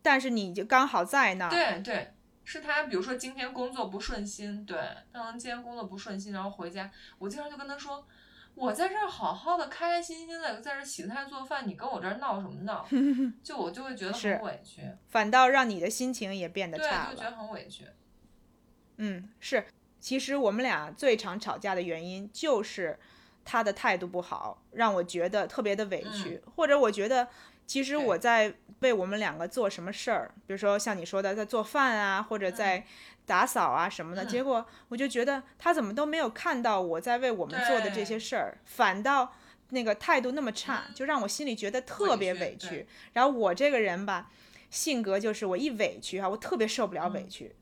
[0.00, 1.50] 但是你就刚好在那儿。
[1.50, 2.14] 对对，
[2.44, 4.78] 是他，比如说今天工作不顺心，对，
[5.12, 8.06] 他可能今天工作不顺心，然后回家，我经常就跟他说，
[8.54, 12.88] 我在这儿好好的，开开心心的在这儿洗菜做饭，你跟我这儿闹什么闹？
[13.44, 17.36] 就我就会觉得很委屈，反倒让你的心情也变得差了对，差就觉得。
[17.36, 17.84] 很委屈。
[18.96, 19.64] 嗯，是。
[20.00, 22.98] 其实我们俩最常吵架的原因就是
[23.42, 27.26] 他的态度不好，让我觉得特别的委屈，或者我觉得
[27.66, 32.84] 其实我在为我们两个做什么事儿，比如说像你说的在做饭啊，或者在
[33.24, 39.32] 打扫啊什么的，嗯结果我就觉得他怎么都没有看到我在为我们做的这些事儿，反倒
[39.70, 42.86] 那个态度那么差，嗯就让我心里觉得特别委委屈。
[43.14, 44.30] 然后我这个人吧，
[44.68, 47.54] 性格就是我一委屈哈，我特别受不了委嗯屈。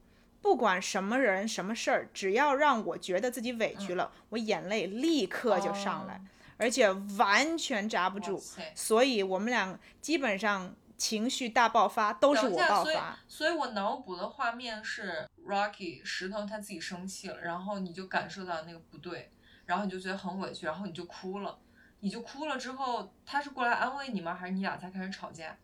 [0.42, 6.20] 不管什么人什么事儿，只要让我觉得自己委屈了，我眼泪立刻就上来，
[6.56, 8.42] 而且完全扎不住。
[8.74, 13.18] 所以我们俩基本上情绪大爆发都是我爆发，所以爆发。
[13.28, 19.30] 所以我脑补的画面是 Rocky 石头他自己生气了，然后你就感受到那个不对，
[19.66, 21.58] 然后你就觉得很委屈，然后你就哭了。
[22.00, 24.34] 你就哭了之后，他是过来安慰你吗？
[24.34, 25.56] 还是你俩才开始吵架？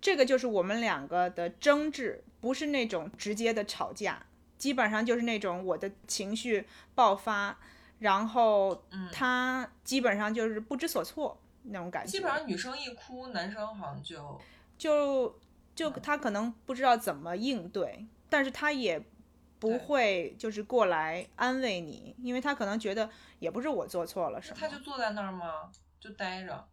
[0.00, 4.22] 这个就是我们两个的争执，不是那种直接的吵架，
[4.58, 7.58] 基本上就是那种我的情绪爆发，
[8.00, 12.10] 然后嗯他基本上就是不知所措那种感觉。
[12.10, 14.38] 基本上女生一哭，男生好像就
[14.76, 15.38] 就
[15.74, 19.02] 就他可能不知道怎么应对，但是他也
[19.58, 25.70] 不会就是过来安慰你，因为他可能觉得也不是我做错了什么，他就坐在那儿吗？
[25.98, 26.68] 就待着。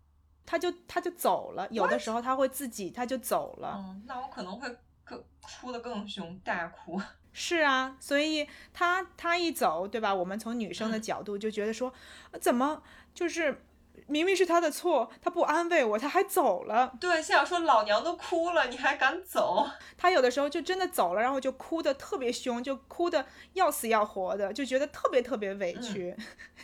[0.45, 1.65] 他就他就走了。
[1.71, 3.75] 有的时候他会自己他就走了。
[3.77, 4.67] 嗯，那我可能会
[5.03, 7.01] 更哭得更凶，大哭。
[7.33, 10.13] 是啊，所以他他一走，对吧？
[10.13, 11.93] 我们从女生的角度就觉得说，
[12.41, 12.83] 怎么
[13.13, 13.63] 就是
[14.07, 16.91] 明明是他的错，他不安慰我，他还走了。
[16.99, 19.65] 对，心想说老娘都哭了，你还敢走？
[19.97, 26.15] 他有的时候就真的走了，然后就哭得特别凶，就哭得要死要活的，就觉得特别特别委屈。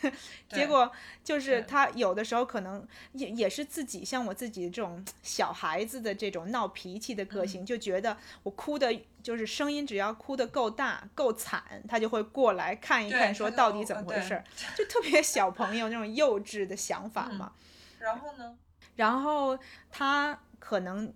[0.50, 0.92] 结果
[1.24, 8.94] 就是他有的时候可能也也是自己像我自己这种小孩子的这种闹脾气的个嗯性，就觉得我哭的
[9.28, 14.42] 就是声音只要哭得够大够惨，他就会过来看一看，说到底怎么回事儿，
[14.74, 17.52] 就特别小朋友那种幼稚的想法嘛。
[18.00, 18.58] 然后呢？
[18.96, 19.60] 然后
[19.92, 21.14] 他可能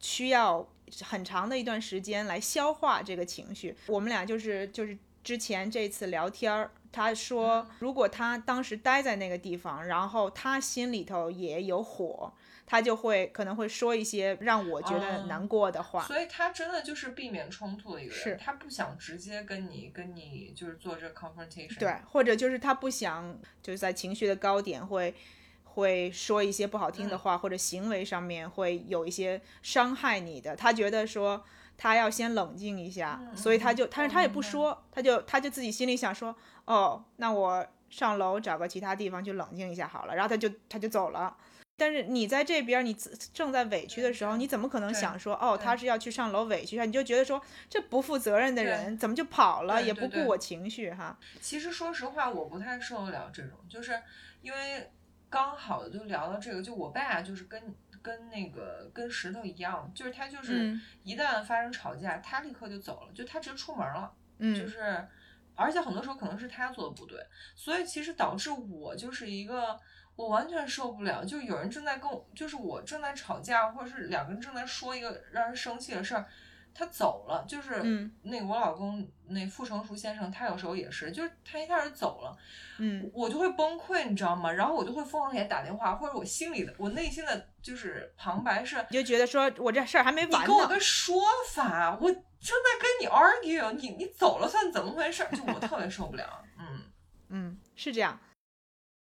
[0.00, 0.66] 需要
[1.02, 3.76] 很长的一段时间来消化这个情绪。
[3.86, 12.32] 我们俩就是就是之前这次聊天儿，他说如果他当时待在那个地方，然后他心里头也有火，
[12.66, 16.02] 他就会可能会说一些让我觉得哦难过的话。
[16.02, 21.78] 所以他真的就是避免冲突的一个人，是他不想直接跟你跟你就是做这个 confrontation。
[21.78, 25.14] 对，或者就是他不想就是在情绪的高点会
[25.62, 30.56] 会说一些不好听的嗯话，或者行为上面会有一些伤害你的。
[30.56, 31.44] 他觉得说
[31.78, 41.36] 他要先冷静一下，嗯所以他就，嗯但是他也不说，他就他就自己心里想说，哦，那我上楼找个其他地方去冷静一下好了，然后他就他就走了。
[41.78, 42.96] 但是你在这边，你
[43.34, 46.86] 正在委屈的时候，你怎么可能想说，哦，他是要去上楼委屈一下？
[46.86, 51.18] 你就觉得说，这不负责任的人怎么就跑了，也不顾我情绪哈？
[51.38, 54.00] 其实说实话，我不太受得了这种，就是
[54.40, 54.90] 因为
[55.28, 57.62] 刚好的就聊到这个，就我爸就是跟
[58.00, 65.08] 跟那个跟石头一样，就是他就是嗯一旦发生吵架，他立刻就走了，就他直接出门了，嗯就嗯是
[65.54, 67.18] 而且很多时候可能是他做的不对，
[67.54, 69.78] 所以其实导致我就是一个。
[70.16, 76.26] 我完全受不了，就有人正在跟我，就是我正在吵架，或者是两个人正在说一个让人生气的事儿，
[76.74, 82.36] 他走了，就是嗯那个我老公那傅成熟先生，他有时候也是，就是他一下就走了，
[82.78, 84.50] 嗯我就会崩溃，你知道吗？
[84.50, 90.46] 然后我就会疯狂给他打电话，或者我心里的我内心的就是旁白是，你就觉得说我这事儿还没完呢。
[90.46, 92.22] 给我个说法，我正
[92.64, 95.26] 在跟你 argue，你你走了算怎么回事？
[95.32, 96.82] 就我特别受不了，嗯
[97.28, 98.18] 嗯，是这样。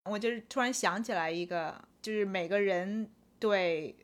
[0.05, 3.97] 我就是突然想起来一个，就是每个人对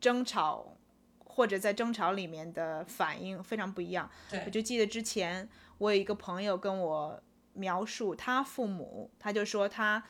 [0.00, 0.76] 争吵
[1.18, 4.08] 或者在争吵里面的反应非常不一样。
[4.30, 7.22] 我，就记得之前我有一个朋友跟我
[7.54, 10.02] 描述他父母，他就说他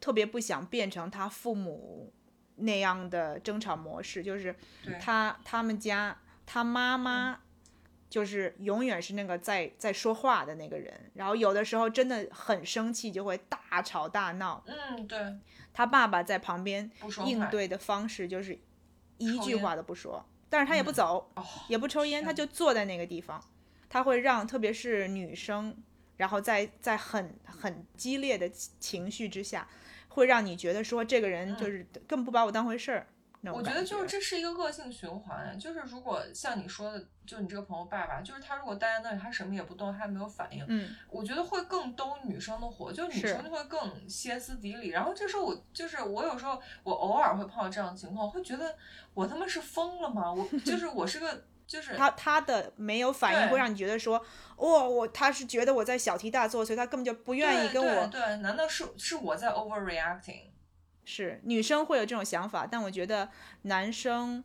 [0.00, 2.12] 特别不想变成他父母
[2.56, 4.54] 那样的争吵模式，就是
[5.00, 7.40] 他他们家他妈妈
[8.12, 15.18] 就是永远是那个在在说话的那个人，然后有的时候真的很生气就会大吵大闹，嗯对，
[15.72, 16.90] 他爸爸在旁边
[17.24, 18.58] 应对的方式就是
[19.16, 20.94] 一句话都不说，但是他也不嗯。
[20.94, 23.42] 走，哦，也不抽烟，他就坐在那个地方，
[23.88, 25.74] 他会让特别是女生，
[26.18, 29.66] 然后在在很很激烈的情情绪之下，
[30.08, 33.06] 会让你觉得说这个人就是根本不把我当回事儿。
[33.50, 44.90] 我觉得就是这是一个恶性循环，就是如果像你说的，就你这个朋友爸爸，就是他如果待在那里，他什么也不动，他也没有反应，嗯，我觉得会更兜女生的火，就女生就会更歇斯底里。
[44.90, 48.76] 然后这时候我就是我有时候我偶尔会碰到这样的情况，我会觉得
[49.14, 50.32] 我他妈是疯了吗？
[50.32, 54.24] 我就是我是个就是 他他的没有反应会让你觉得说，
[54.56, 60.51] 哦，我他是觉得我在小题大做，所以他根本就不愿意跟我对对，难道是是我在 overreacting？
[61.04, 63.28] 是女生会有这种想法，但我觉得
[63.62, 64.42] 男生，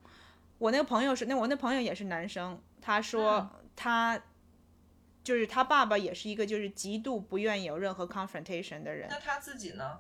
[0.58, 4.22] 我那个朋友是那我那朋友也是男生，他说嗯他
[5.24, 10.00] 就是他爸爸也是一个就是极度不愿意有任何 confrontation 的人，那他自己呢？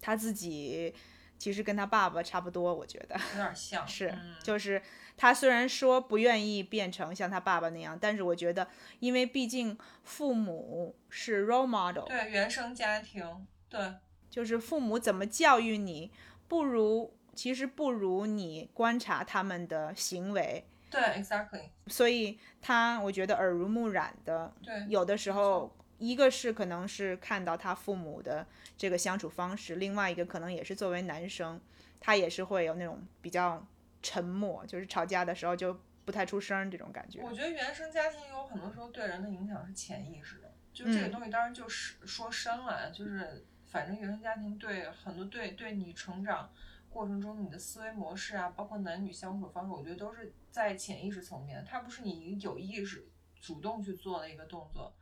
[0.00, 0.94] 他自己
[1.38, 4.80] 其实跟他爸爸差不多，我觉得有点像，是嗯就是
[5.16, 8.68] 他虽然说不愿意变成像他爸爸那样，但是我觉得
[9.00, 13.94] 因为毕竟父母是 role model，对原生家庭，对
[14.32, 16.10] 就是父母怎么教育你，
[16.48, 28.46] 不如其实不如你观察他们的行为，对，exactly，所以他我觉得耳濡目染的，对，有的时候一个是可能是看到他父母的
[28.78, 31.60] 这个相处方式，另外一个可能也是作为男生，
[32.00, 33.62] 他也是会有那种比较
[34.02, 37.20] 沉默，就是吵架的时候就不太出声儿这种感觉。
[37.22, 41.12] 我觉得原生家庭有很多时候对人的影响是潜意识的，就这个嗯。
[41.12, 46.52] 东西当然就是说深了，就是反正原生家庭对很多对对你成长
[46.90, 53.08] 过程中你的思维模式啊，包括男女相处方式，我觉得都是在潜意识层面，它不是你有意识
[53.40, 54.94] 主动去做的一个动作。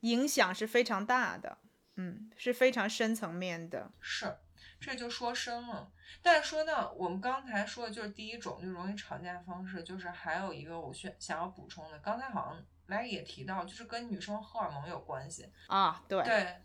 [0.00, 1.58] 影响是非常大的，
[1.96, 3.90] 嗯，是非常深层面的。
[4.00, 4.36] 是，
[4.80, 5.90] 这就说深了。
[6.22, 15.50] 但是说到我们刚才说的，就是第一种就容易吵架的方式，就是还有一个我需想要补充的，刚才好像来也提到，就是跟女生荷尔蒙有关系。
[15.66, 16.56] 啊，对，对，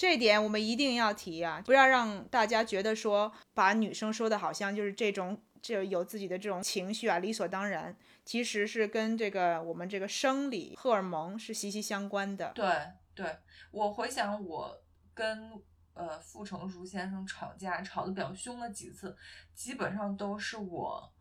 [0.00, 12.50] 这点我们一定要提啊，不要让大家觉得说把女生说的好像就是这种这有自己的这种情绪啊，理所当然，其实是跟这个我们这个生理荷尔蒙是息息相关的。
[12.54, 12.66] 对
[13.14, 13.36] 对，
[13.72, 14.74] 我回想我
[15.12, 15.52] 跟
[15.92, 19.14] 呃傅成熟先生吵架，吵得比较凶的几次，
[19.54, 21.12] 基本上都是我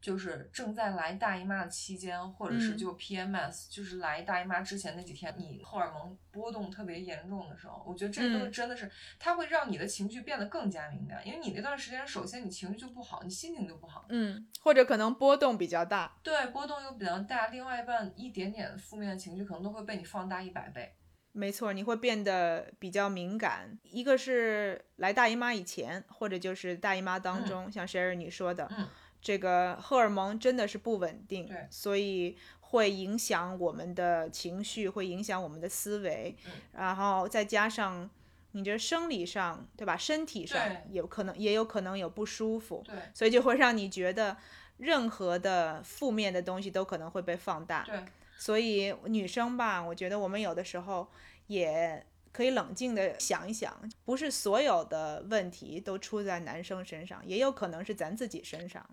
[0.00, 14.06] 就是正在来大姨妈的期间，或者是嗯就 PMS，、就是来大姨妈之前那几天，你荷尔蒙波动特别严重的时候，我觉得这个东西嗯真的是，它会让你的情绪变得更加敏感，因为你那段时间首先你情绪就不好，你心情就不好。
[14.08, 16.16] 嗯，或者可能波动比较大。
[16.22, 20.94] 对，波动又比较大，另外一半一点点负面的情绪可能都会被你放大一百倍。
[21.32, 23.78] 没错，你会变得比较敏感。
[23.82, 28.88] 一个是来大姨妈以前，或者就是大姨妈当中，像 Sherry 你说的，嗯
[29.20, 38.08] 这个荷尔蒙真的是不稳定，对所以会影响我们的情绪，会影响我们的思维，嗯然后再加上
[38.52, 39.96] 你这生理上，对吧？
[39.96, 44.36] 身体上对有可能也有可能有不舒服，对所以就会让你觉得
[44.78, 47.84] 任何的负面的东西都可能会被放大。
[47.84, 48.00] 对。
[48.36, 51.08] 所以女生吧，我觉得我们有的时候
[51.48, 58.88] 也可以冷静的想一想，不是所有的问题都出在男生身上，也有可能是咱自己身上。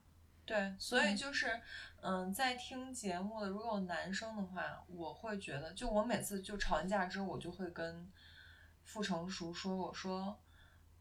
[0.46, 1.60] 对，所以就是，
[2.02, 8.12] 嗯，在听节目的如果有男生的话，我会觉得，就我每次就吵完架之后，我就会跟
[8.84, 10.40] 傅成熟说，我说。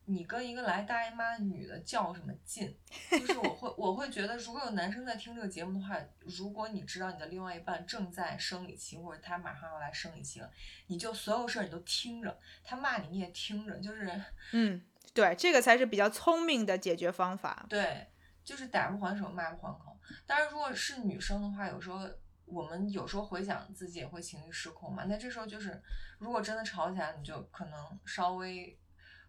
[0.07, 2.77] 你跟一个来大姨妈的女的较什么劲？
[3.11, 10.51] 就是我会我会觉得，如果有男生在听这个节目的话，如果你知道你的另外一半正在生理期，或者他马上要来生理期了，
[10.89, 14.23] 你就所有事儿你都听着，他骂你你也听着，就是
[14.53, 14.83] 嗯，
[15.15, 17.65] 对，这个才是比较聪明的解决方法。
[17.71, 18.07] 对，
[18.45, 19.97] 就是打不还手，骂不还口。
[20.27, 22.01] 当然如果是女生的话，有时候
[22.45, 25.05] 我们有时候回想自己也会情绪失控嘛。
[25.09, 25.83] 那这时候就是，
[26.19, 28.79] 如果真的吵起来，你就可能稍微。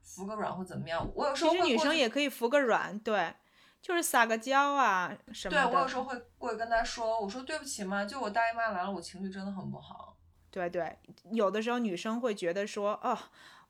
[0.07, 1.03] 服个软或怎么样？
[1.15, 3.33] 我有时候其实女生也可以服个软，对，
[3.81, 5.65] 就是撒个娇啊什么的。
[5.65, 10.15] 对我有时候会过去跟他说：“我说对不起嘛，就我大姨妈来了，我情绪真的很不好。”
[10.51, 10.95] 对对，
[11.31, 13.17] 有的时候女生会觉得说：“哦，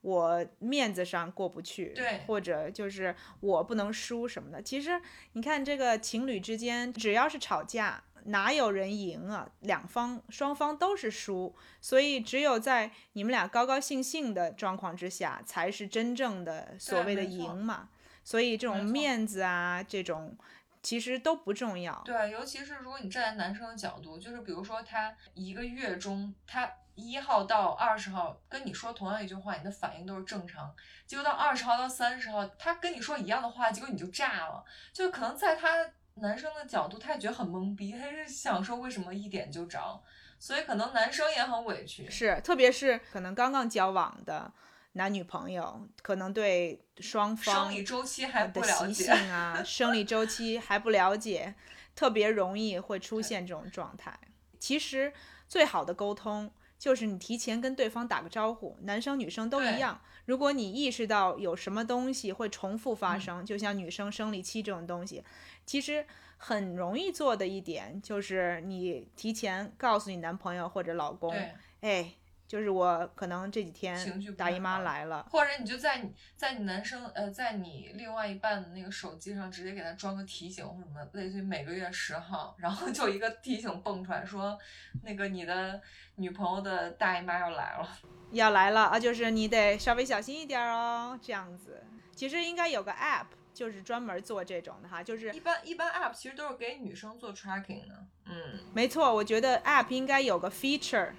[0.06, 4.62] 我面子上过不去。”对，或者就是我不能输什么的。
[4.62, 5.02] 其实
[5.34, 8.04] 你看，这个情侣之间只要是吵架。
[8.28, 9.48] 哪有人赢啊？
[9.60, 17.90] 两方双方都是输，所以只有在你们俩高高兴兴的状况之下，才是真正的所谓的赢嘛。
[18.24, 20.36] 所以这种面子啊，这种
[20.82, 22.02] 其实都不重要。
[22.04, 30.74] 对，尤其是如果你站在男生的角度，就是比如说他一个月中，他一号到二十号跟你说同样一句话，你的反应都是正常，
[31.06, 35.70] 结果到二十号到三十号，他跟你说一样的话，结果你就炸了，就可能在他。
[36.18, 40.02] 男生的角度，他也觉得很懵逼，他是想说为什么一点就着，
[40.40, 42.10] 所以可能男生也很委屈。
[42.10, 44.50] 是，特别是可能刚刚交往的
[44.94, 51.54] 男女朋友，可能对双方生理周期还不了解啊， 生理周期还不了解，
[51.94, 54.18] 特别容易会出现这种状态。
[54.58, 55.12] 其实
[55.50, 56.50] 最好的沟通
[56.86, 60.00] 就是你提前跟对方打个招呼，男生女生都一样。
[60.26, 65.24] 如果你意识到有什么东西会重复发生，就像女生生理期这种东西。
[65.66, 66.06] 其实
[66.38, 71.36] 很容易做的一点就是，你提前告诉你男朋友或者老公，
[71.82, 72.12] 哎，
[72.48, 84.58] 就是我可能这几天大姨妈来了，或者你就在你在你男生呃，在你另外一半的那个手机上直接给他装个提醒或什么，类似于每个月十号，然后就一个提醒蹦出来说，
[85.04, 85.82] 那个你的
[86.16, 87.90] 女朋友的大姨妈要来了，
[88.32, 91.84] 要来了啊，就是你得稍微小心一点哦，这样子，
[92.16, 93.26] 其实应该有个 app。
[93.56, 101.14] 就是专门做这种的哈，就是一般一般 app 其实都是给女生做 tracking 的，嗯，没错，我觉得 app 应该有个 feature，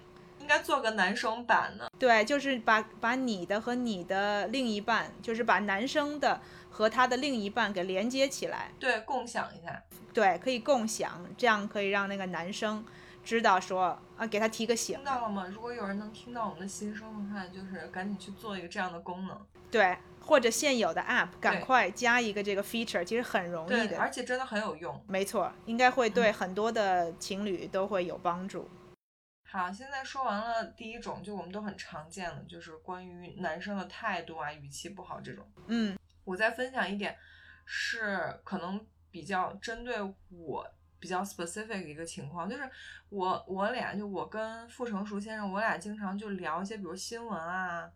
[0.46, 6.40] 应该做个男生版呢，对，就是把把你的和你的另一半，就是把男生的
[6.70, 9.82] 和他的另一半给连接起来，对，共享一下，
[10.14, 12.84] 对，可以共享，这样可以让那个男生
[13.24, 15.48] 知道说啊，给他提个醒，听到了吗？
[15.52, 19.36] 如果有人能听到我们的心声的话，就是赶紧去做一个这样的功能，
[19.68, 19.96] 对。
[20.20, 25.00] 或者现有的 App，赶快加一个这个 feature，其实很容易的，而且真的很有用。
[25.06, 28.68] 没错，应该会对 很多的情侣都会有帮助。
[29.48, 35.46] 好，现在说完了第一种，就我们都很常见的，就是关于男生的态度啊、语气不好这种。
[35.68, 37.16] 嗯，我再分享一点，
[37.64, 39.96] 是可能比较针对
[40.30, 40.68] 我
[40.98, 42.68] 比较 specific 的一个情况，就是
[43.08, 47.90] 我我俩就我跟傅成熟先生，我俩经常就聊一些，比如新闻啊。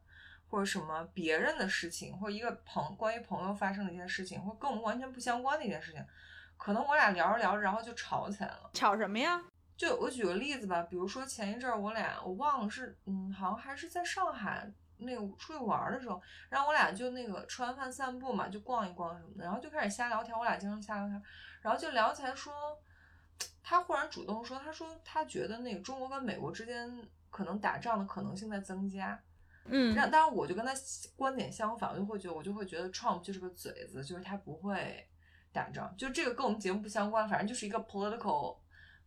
[0.53, 6.05] 或者什么别人的事情，或者一个朋关于朋友发生的一件事情，或跟我们完全不相关的一件事情，
[6.57, 8.69] 可能我俩聊着聊着，然后就吵起来了。
[8.75, 9.41] 吵什么呀？
[9.81, 16.21] 就我举个例子吧，比如说前一阵儿我俩，我忘了是，嗯，好像还是在上海那个出去玩的时候，
[16.51, 20.37] 然后我俩就那个吃完饭散步嘛，就逛一逛什么的，然后就开始瞎聊天。
[20.37, 21.23] 我俩经常瞎聊天，
[21.63, 22.53] 然后就聊起来说，
[23.63, 29.19] 他忽然主动说，他说他觉得那个中国跟美国之间可能打仗的可能性在增加。
[29.65, 30.75] 嗯，但当然我就跟他
[31.17, 35.09] 观点相反，我就会觉得我就会觉得 Trump 就是个嘴子，就是他不会
[35.55, 38.59] 打仗，就这个跟我们节目不相关，反正就是一个 political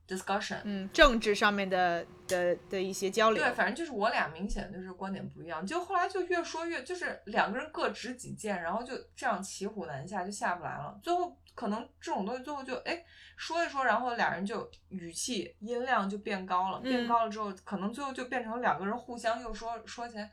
[0.07, 3.43] discussion，嗯，政治上面的的的一些交流。
[3.43, 10.99] 对，反正就是我俩明显就是观点不一样，就后来就越说越就是两个人各执己见，然后就这样骑虎难下，就下不来了。
[11.01, 13.03] 最后可能这种东西最后就哎
[13.35, 20.31] 说一说，然后俩人就语气音量就变高了，变高了之后，可能最后就变成两个人互相又说说起来。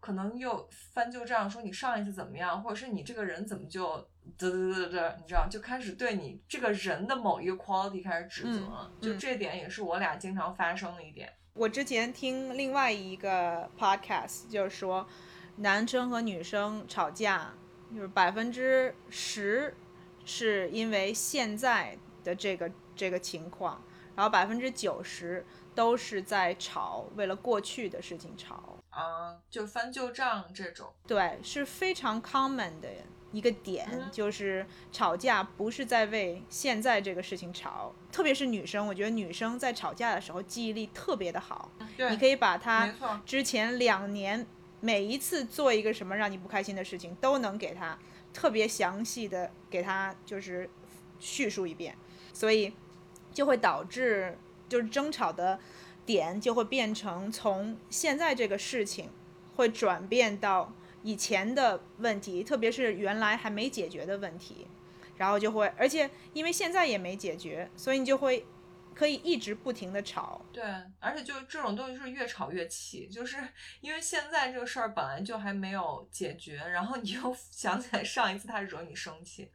[0.00, 3.96] 可能又翻旧账，说你上一次怎么样，或者是你这个人怎么就
[4.38, 8.92] 嘚嘚嘚嘚，你知道，就开始对你这个人的某一个 quality 开始指责了。
[9.00, 11.32] 就这点也是我俩经常发生的一点。
[11.54, 15.06] 我之前听另外一个 podcast，就是说
[15.56, 17.54] 男生和女生吵架，
[17.94, 19.74] 就是百分之十
[20.24, 23.82] 是因为现在的这个这个情况，
[24.14, 25.44] 然后百分之九十
[25.74, 28.75] 都是在吵为了过去的事情吵。
[28.96, 30.92] 啊，就翻旧账这种。
[31.06, 32.88] 对，是非常 common 的
[33.32, 42.90] 一个点，嗯就是吵架不是在为现在这个事情吵，特别是女生，我觉得女生在吵架的时候记忆力特别的好，对，你可以把她，
[43.26, 44.46] 之前两年
[44.80, 47.98] 每一次做一个什么让你不开心的事情，都能给她
[48.32, 50.70] 特别详细的给她就是
[51.18, 51.94] 叙述一遍，
[52.32, 52.72] 所以
[53.34, 54.38] 就会导致
[54.68, 55.58] 就是争吵的
[56.06, 59.10] 点就会变成从现在这个事情
[59.56, 64.66] 会转变到以前的问题，特别是原来还没解决的问题，
[65.16, 68.46] 然后就会，而且因为现在也没解决，所以你就会
[68.94, 70.64] 可以一直不停的吵，对，
[70.98, 73.36] 而且就这种东西是越吵越气，就是
[73.80, 79.50] 因为现在这个事儿本来就还没有解决，然后你又 想起来上一次他惹你生气，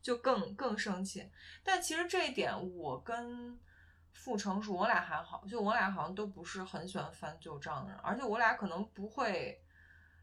[0.00, 1.28] 就更更生气。
[1.62, 3.58] 但其实这一点我跟
[4.16, 9.60] 傅成熟，我俩还好，就我俩好像都不是很喜欢翻旧账的人，而且我俩可能不会。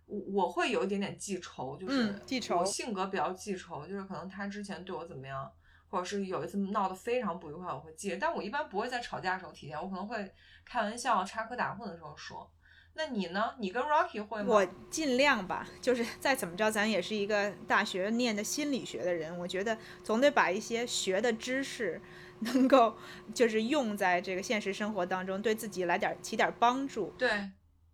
[0.06, 5.50] 我我会有一点点记仇，就是嗯记仇我性格比较记仇，就是可能他之前对我怎么样，
[5.90, 8.18] 或者是有一次闹得非常不愉快，我会记。
[8.18, 10.34] 但我一般不会在吵架的时候体现，我可能会
[10.66, 12.52] 开玩笑、插科打诨的时候说。
[12.96, 13.56] 那你呢？
[13.58, 14.50] 你跟 Rocky 会吗？
[14.50, 22.00] 我尽量吧，就是再怎么着，咱也是一个大学念的心理学的人，我觉得总得把一些学的知识
[22.54, 22.96] 能够
[23.34, 27.14] 就是用在这个现实生活当中，对自己来点起点帮助。
[27.18, 27.50] 对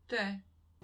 [0.08, 0.40] 对。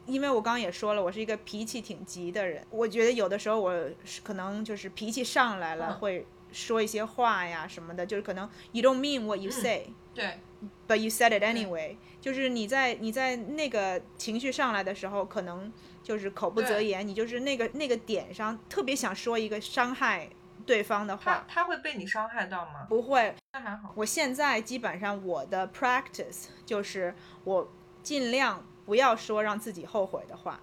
[0.05, 5.99] 因为我刚刚也说了，我是一个脾气挺急的人，我觉得有的时候我是可能就是脾气上来了，嗯。
[5.99, 10.39] 会说一些话呀什么的，就是可能 you don't mean what you 嗯 say、对。
[10.87, 15.71] but you said it anyway，就是你在你在那个情绪上来的时候，可能
[16.03, 20.29] 就是口不择言，你就是那个那个点上特别想说一个伤害
[20.66, 22.86] 对方的他话，他会被你伤害到吗？
[22.89, 23.36] 不会。
[23.53, 23.93] 那还好。
[23.95, 27.72] 我现在基本上我的 practice 就是我
[28.03, 30.59] 尽量不要说让自己后悔的话，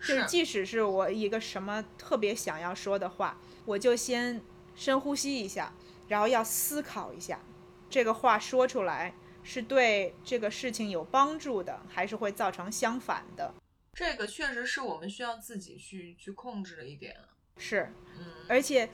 [0.00, 4.40] 就是即使是我一个什么特别想要说的话，我就先
[4.74, 5.72] 深呼吸一下，
[6.08, 7.40] 然后要思考一下，
[7.90, 13.54] 这个话说出来是对这个事情有帮助的，还是会造成相反的。
[13.92, 17.16] 这个确实是我们需要自己去去控制的一点。
[17.58, 18.86] 是，嗯，而且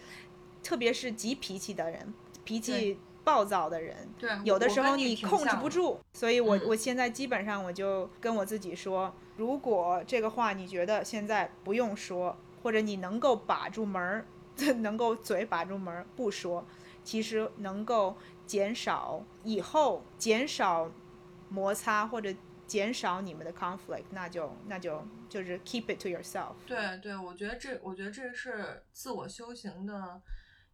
[0.63, 2.13] 特别是急脾气的人，
[2.45, 5.17] 脾气暴躁的人，对，有的时候你。
[5.17, 14.27] 控制不住，所以我、嗯我现在基本上我就跟我自己说，如果这个话你觉得现在不用说，或者你能够把住门儿，
[14.81, 16.65] 能够嘴把住门儿不说，
[17.05, 20.91] 其实能够减少以后减少
[21.49, 22.35] 摩擦或者
[22.67, 26.55] 减少你们的 conflict，那就那就就是 keep it to yourself。
[26.67, 30.21] 对对，我觉得这，我觉得这是自我修行的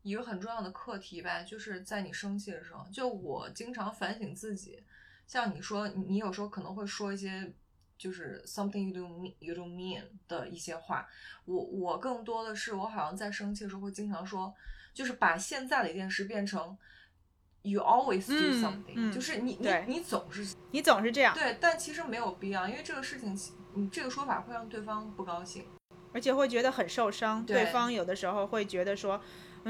[0.02, 4.82] 一个很重要的课题吧，就是在你生气的时候，就我经常反省自己，
[5.26, 7.52] 像你说，你你有时候可能会说一些
[7.98, 11.06] 就是 something you don't mean you don't mean 的一些话，
[11.44, 14.54] 我我更多的是我好像在生气的时候会经常说，
[14.94, 16.78] 就是把现在的一件事变成
[17.62, 23.36] you always do 嗯 something，、嗯就是你你你总是你总是这样，对，但其实没有必要，因为这个事情，
[23.74, 25.64] 你这个说法会让对方不高兴。
[26.14, 27.44] 而且会觉得很受伤。
[27.44, 29.20] 对对方有的时候会觉得说，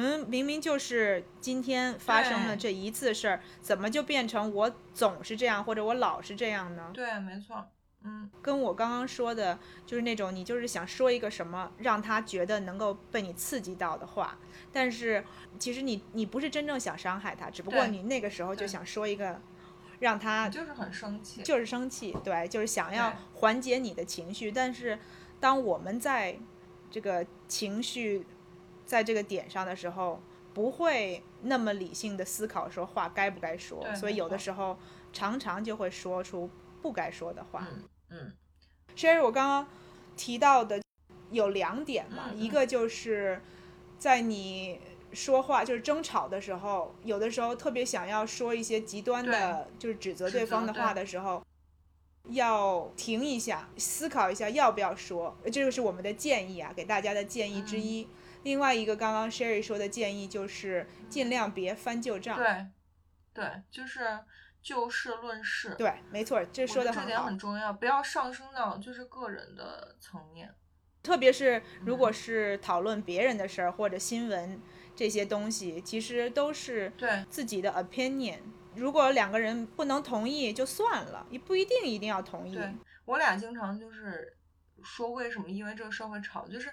[0.01, 6.93] 嗯，明明就是今天发生了这一次事儿，怎么就变成我总是这样，或者我老是这样呢？
[6.95, 7.67] 对，没错，
[8.05, 14.39] 嗯，跟我刚刚说的，就是那种你就是想说一个什么让他觉得能够被你刺激到的话，
[14.73, 15.25] 但是
[15.59, 19.41] 其实你你不是真正想伤害他，只不过你那个时候就想说一个
[19.99, 21.43] 让他就是很生气。
[21.43, 24.53] 就是生气，对，就是想要缓解你的情绪。
[24.53, 24.97] 但是，
[25.41, 26.39] 当我们在
[26.89, 28.25] 这个情绪
[28.89, 30.19] 在这个点上的时候，
[30.55, 34.79] 不会那么理性的思考说话该不该说，所以有的时候
[35.13, 36.49] 常常就会说出
[36.81, 37.69] 不该说的话。
[37.71, 38.33] 嗯嗯
[38.97, 39.69] Sherry，我刚刚
[40.17, 40.81] 提到的
[41.31, 43.43] 有两点嘛，一个就是
[43.99, 44.81] 在你
[45.13, 51.45] 说话就是争吵的时候，有的时候特别想要说一些极端的，就是指责对方的话的时候，
[52.31, 58.09] 要停一下，思考一下要不要说，这个是我们的建议啊，给大家的建议之嗯一。
[58.43, 62.37] 另外一个，刚刚 Sherry 说的建议就是尽量别翻旧账。
[62.37, 62.67] 对
[63.35, 64.19] 对，就是
[64.63, 65.75] 就事论事。
[65.77, 67.39] 对，没错，这说的很好这点很。
[67.39, 70.55] 重要，不要上升到就是个人的层面。
[71.03, 74.61] 特别是如果嗯是讨论别人的事儿或者新闻
[74.97, 78.39] 这些东西，其实都是对自己的 opinion。
[78.75, 82.55] 如果两个人不能同意就算了，也不一定一定要同意。
[82.55, 82.75] 对，
[83.05, 84.37] 我俩经常就是
[84.83, 86.69] 说为什么因为这个事儿会吵，就是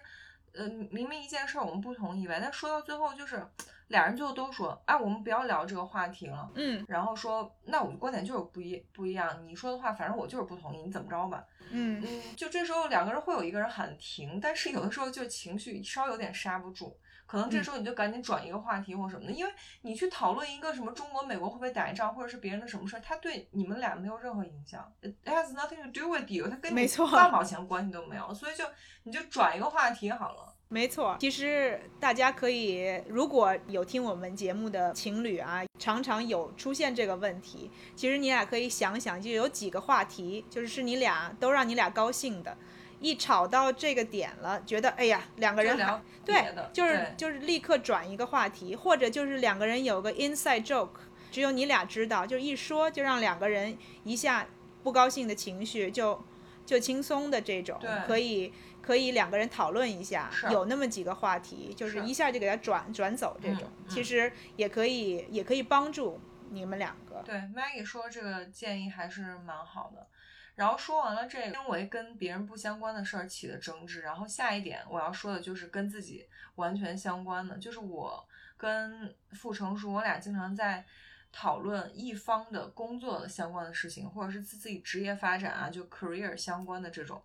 [0.55, 3.45] 呃明明一件事儿我们不同意呗，但说到最后就是
[3.87, 6.49] 俩人最后都说，哎，我们不要聊这个话题了。
[6.55, 11.43] 嗯然后说，那我们观点就是不一不一样，你说的话，反正我就是不同意，你怎么着吧？
[11.71, 19.51] 嗯嗯，就这时候两个人会有一个人喊停，但是有的时候就情绪稍有点刹不住，可能这时候你就赶紧转一个话题或什么的，因为
[19.81, 28.63] 你去讨论一个什么中国美国会不会打仗，或者是别人的什么事儿，它对你们俩没有任何影响，it has nothing to do with you，它跟你半毛钱关系都没有，所以就
[29.03, 30.53] 你就转一个话题好了。
[30.67, 42.57] 没错，其实大家可以，如果有听我们节目的情侣啊，常常有出现这个问题，其实你俩可以想想，就有几个话题，就是是你俩都让你俩高兴的，
[42.99, 45.77] 一吵到这个点了，觉得哎呀，两个人
[46.23, 50.89] 对，就是就是立刻转一个话题，或者就是两个人有个 inside joke，
[51.31, 54.47] 只有你俩知道，就一说就让两个人一下
[54.83, 56.23] 不高兴的情绪就
[56.65, 66.19] 就轻松的这种对，可以可以两个人讨论一下，有那么几个话题，就是是一下就给他转转走这种，嗯其实也可以也可以帮助
[66.49, 67.21] 你们两个。
[67.23, 70.07] 对，Maggie 说这个建议还是蛮好的。
[70.55, 76.25] 然后说完了这个，因为跟别人不相关的事儿起的争执，然后下一点我要说的就是跟自己
[76.55, 78.25] 完全相关的，就是我
[78.55, 80.85] 跟傅成熟，我俩经常在
[81.31, 87.21] 讨论一方的工作相关的事情，或者是自自己职业发展啊，就 career 相关的这种。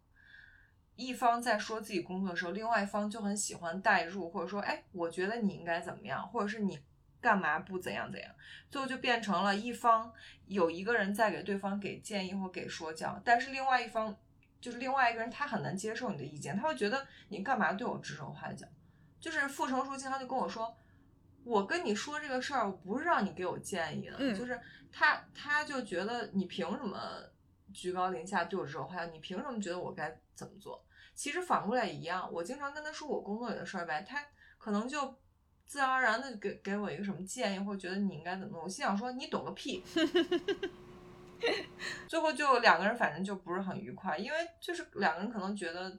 [0.97, 6.78] 一方在说自己工作的时候，另外一方就很喜欢代入，或者说，哎，我觉得你应该怎么样，或者是你
[7.21, 8.35] 干嘛不怎样怎样，
[8.71, 10.12] 最后就变成了一方
[10.47, 14.16] 有一个人在给对方给建议或给说教，但是另外一方
[14.61, 18.66] 就是另外一个人他很难接受你的意见，他会觉得你干嘛对我指手画脚。
[19.21, 20.75] 就是傅成书经常就跟我说，
[21.45, 24.59] 我跟你说这个事儿，我不是让你给我建议的，嗯就是
[24.91, 26.99] 他他就觉得你凭什么
[27.75, 29.12] 居高临下对我指手画脚？
[29.12, 30.83] 你凭什么觉得我该怎么做？
[31.14, 34.25] 其实反过来一样，我经常跟他说我工作里的事儿呗，他
[34.57, 35.14] 可能就
[35.71, 38.64] 自然而然的给给我一个什么建议，或者觉得你应该怎么弄。
[38.64, 39.81] 我心想说你懂个屁。
[42.09, 45.97] 最后就两个人反正就不是很愉快，因为就是两个人可能觉得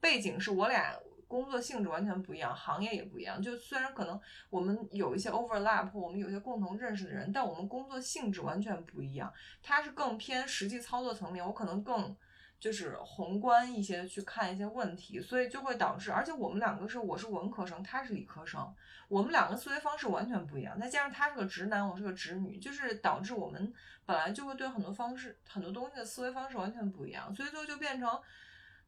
[0.00, 0.98] 背景是我俩
[1.28, 3.40] 工作性质完全不一样，行业也不一样。
[3.40, 4.20] 就虽然可能
[4.50, 9.32] 我们有一些 overlap，我们有一些共同认识的人，但我们工作性质完全不一样。
[9.62, 12.16] 他是更偏实际操作层面，我可能更
[12.62, 18.72] 就是宏观一些的去看一些问题，所以就会导致，而且我们两个是我是文科生，他是理科生，
[19.08, 23.74] 我们两个思维方式完全不一样，再加上他是个直男，我是个直女，就是导致我们
[24.06, 28.08] 本来就会对很多方式、很多东西的思维方式完全不一样，所以最后就变成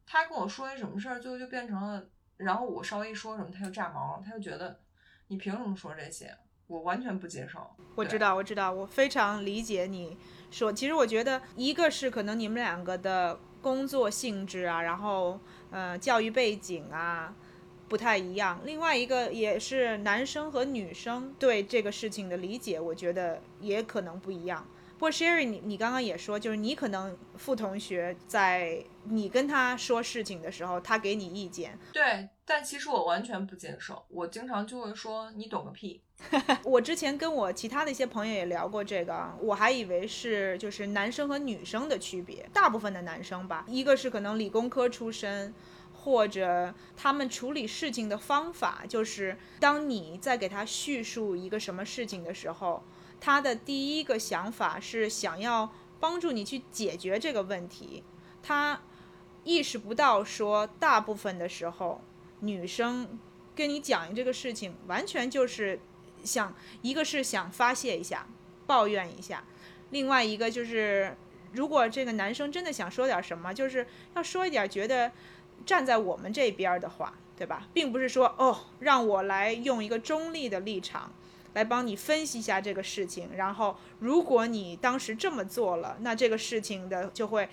[0.07, 2.07] 他跟我说一什么事儿，最后就变成了，
[2.37, 4.79] 然后我稍微一说什么，他就炸毛，他就觉得
[5.27, 6.33] 你凭什么说这些？
[6.69, 7.69] 我完全不接受。
[7.97, 10.17] 我知道，我知道，我非常理解你
[10.51, 10.73] 说。
[10.73, 15.41] 其实我觉得，一个是可能你们两个的工作性质啊，然后
[15.71, 17.35] 呃教育背景啊
[17.89, 24.67] 不太一样，另外一个也是男生和女生对这个事情的理解，我觉得也可能不一样。
[24.95, 36.01] 不过 Sherry，你你刚刚也说，就是你可能副同学在你跟他说事情的时候，他给你意见，对，但其实我完全不接受，我经常就会说你懂个屁。
[36.65, 45.53] 我之前跟我其他的一些朋友也聊过这个啊，我还以为是就是男生和女生的区别，大部分的男生吧，一个是可能理工科出身，
[45.93, 52.83] 或者他们处理事情的方法，就是当你在给他叙述一个什么事情的时候，
[53.25, 58.05] 他的第一个想法是想要帮助你去解决这个问题，
[58.43, 58.79] 他
[59.45, 62.03] 意识不到说大部分的时候，
[62.41, 63.19] 女生
[63.57, 65.81] 跟你讲这个事情，完全就是
[66.23, 68.27] 想一个是想发泄一下，
[68.67, 69.43] 抱怨一下，
[69.89, 71.17] 另外一个就是
[71.53, 75.11] 如果这个男生真的想说点什么，就是要说一点觉得
[75.65, 77.69] 站在我们这边的话，对吧？
[77.73, 81.11] 并不是说哦，让我来用一个中立的立场。
[81.55, 87.49] 来帮你分析一下这个事情，然后如果你当时这么做了，那这个事情的就会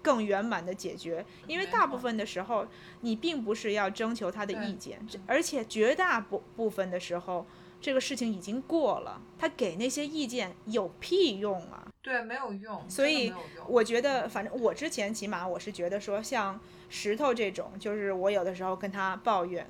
[0.00, 1.24] 更圆满的解决。
[1.46, 2.66] 因为大部分的时候，
[3.00, 7.46] 你并不是要征求他的意见，这而且绝大部部分的时候，
[7.80, 11.86] 这个事情已经过了，他给那些意见有屁用啊！
[12.02, 13.32] 对，没有用，所以
[13.66, 19.68] 我觉得，反正我之前起码我是觉得说，像石头这种，就是我有的时候跟他抱怨，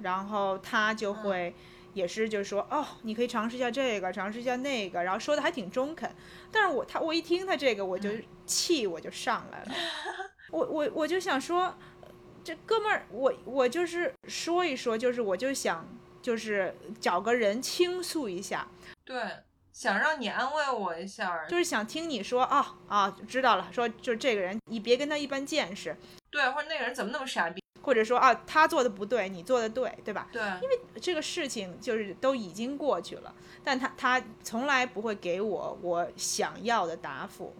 [0.00, 1.54] 然后他就嗯会
[1.96, 6.10] 也是就是说，哦，你可以尝试一下这个，尝试一下那个，然后说的还挺中肯。
[6.52, 9.74] 但是我他我一听他这个，我就嗯气我就上来了，
[10.50, 11.74] 我我我就想说，
[12.44, 15.88] 这哥们儿，我我就是说一说，就是我就想
[16.20, 18.68] 就是找个人倾诉一下，
[19.02, 19.22] 对，
[19.72, 25.96] 想让你安慰我一下，就是想听你说啊啊，知道了，说就是这个人，你别跟他一般见识，
[26.30, 27.62] 对，或者那个人怎么那么傻逼？
[27.86, 30.28] 或者说啊他做的不对，你做的对，对吧？
[30.32, 33.32] 对，因为这个事情就是都已经过去了，
[33.62, 37.54] 但他他从来不会给我我想要的答复。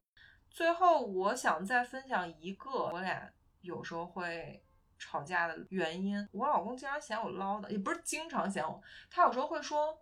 [0.51, 4.61] 最后，我想再分享一个我俩有时候会
[4.99, 6.29] 吵架的原因。
[6.33, 9.97] 我老公经常嫌我唠叨，也不是经常嫌我，他有时候会说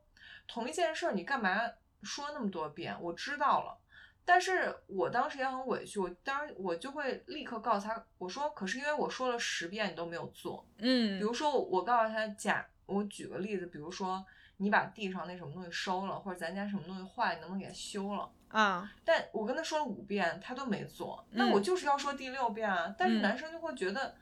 [0.48, 1.60] 同一件事你干嘛
[2.02, 2.96] 说那么多遍？
[2.98, 3.78] 我知道了。
[4.24, 14.24] 但是我当时也很委屈，我当时我就会立刻告诉他，我说可是因为我说了十遍你都没有做，嗯，比如说我告诉他假，我举个例子，比如说
[14.56, 18.30] 你把地上那什么东西收了，或者咱家什么东西坏，你能不能给它修了？
[18.48, 22.94] 啊，但我跟他说了五遍，他都没做，那嗯我就是要说第六遍啊。
[22.96, 24.14] 但是嗯男生就会觉得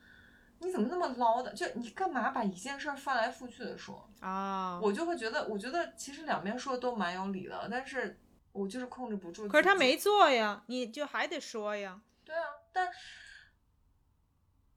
[0.59, 4.09] 你怎么那么唠叨，就你干嘛把一件事儿翻来覆去的说？
[4.21, 8.19] 啊，我就会觉得，我觉得其实两边说的都蛮有理的，但是
[8.53, 9.49] 我就是控制不住。
[9.49, 9.97] 可是他没。
[9.97, 12.01] 做呀，你就还得说呀。
[12.25, 12.43] 对啊，
[12.73, 12.89] 但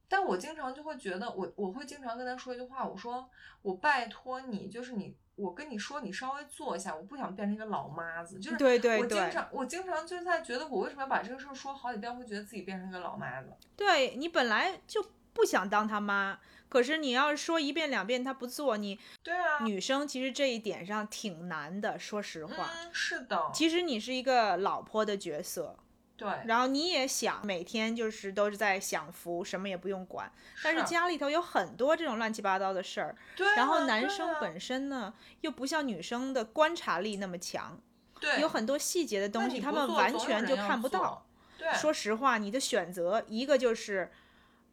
[0.06, 3.28] 但我经常就会觉得，我我会经常跟他说一句话，我说
[3.62, 13.52] 我拜托你，就是你，我跟你说，你稍微做一下，我不想变成一个老妈子，就是对对我经常我经常就在觉得，我为什么要把这个事儿说好几遍，会觉得自己变成一个老妈子。
[13.74, 16.38] 对你本来就不想当他妈，
[16.68, 22.70] 可是你要是说一遍两遍他不做，你对啊，女生其实这一点上挺难的，说实话。
[22.74, 25.76] 嗯，是的，其实你是一个老婆的角色，
[26.16, 30.30] 对，然后你也想每天就是都是在享福，什么也不用管。
[30.62, 37.80] 但是啊家里头有很多这种乱七八糟的事儿，对啊，然后男生本身呢又不像女生的观察力那么强，
[38.20, 41.26] 对有很多细节的东西他们完全就看不到。
[41.58, 44.10] 对，说实话，你的选择一个就是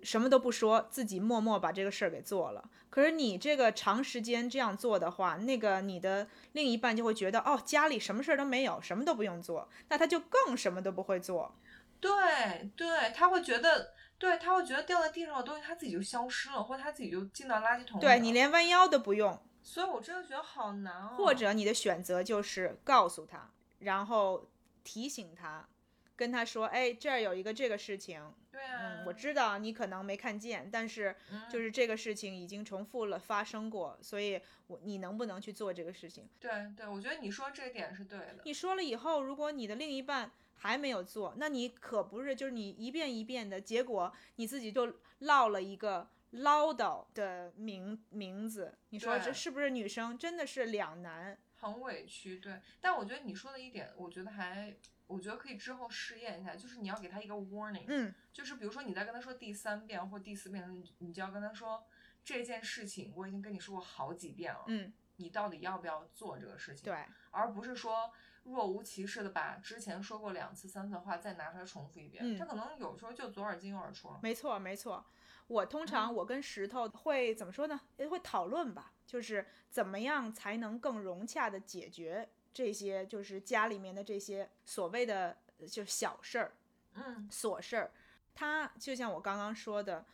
[0.03, 2.69] 什么都不说，自己默默把这个事儿给做了。
[2.89, 11.55] 可是你这个长时间这样做的话，那个你的另一半就会觉得，哦，家里什么事儿都没有，什么都不用做，那他就更什么都不会做。
[11.99, 17.99] 对对，他会觉得，对他会觉得掉在地上的东西，他自己就消失了，或者他自己就进到垃圾桶。
[17.99, 21.15] 对你连弯腰都不用，所以我真的觉得好难哦。
[21.17, 23.49] 或者你的选择就是告诉他，
[23.79, 24.49] 然后
[24.83, 25.67] 提醒他，
[26.15, 36.27] 跟他说，哎，这儿有一个这个事情，对啊，嗯，我知道你可能没看见，但是嗯就是这个事情已经重复了发生过，所以我你能不能去做这个事情？
[36.39, 38.37] 对对，我觉得你说这点是对的。
[38.43, 48.77] 你说了以后，如果你的另一半还没有做，那你可不是就是你一遍一遍的结果，你自己就落了一个唠叨的名名字。
[48.89, 51.37] 你说这是不是女生真的是两难？
[51.55, 52.59] 很委屈，对。
[52.81, 54.75] 但我觉得你说的一点，我觉得还，
[55.07, 61.85] 我觉得可以之后试验一下，就是你要给他一个 warning，嗯，就是比如说你在跟他说第三遍或第四遍你你就要跟他说
[62.23, 68.11] 这件事情我已经跟你说过好几遍了，嗯，你到底要不要做这个事情？，对，而不是说
[68.43, 74.19] 若无其事的把之前说过两次、三次的话再拿出来重复一遍，嗯他可能有时候就左耳进右耳出了。
[74.21, 75.05] 没错没错。
[75.47, 77.79] 我通常我跟石头会怎么说呢？
[77.97, 86.53] 也会讨论吧，就是怎么样才能更融洽的解决这些，就是家里面的这些所谓的呃就小事儿。
[86.95, 87.91] 嗯，琐事儿，
[88.35, 90.05] 他就像我刚刚说的，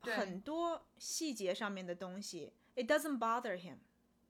[0.00, 3.76] 很多细节上面的东西，it doesn't bother him。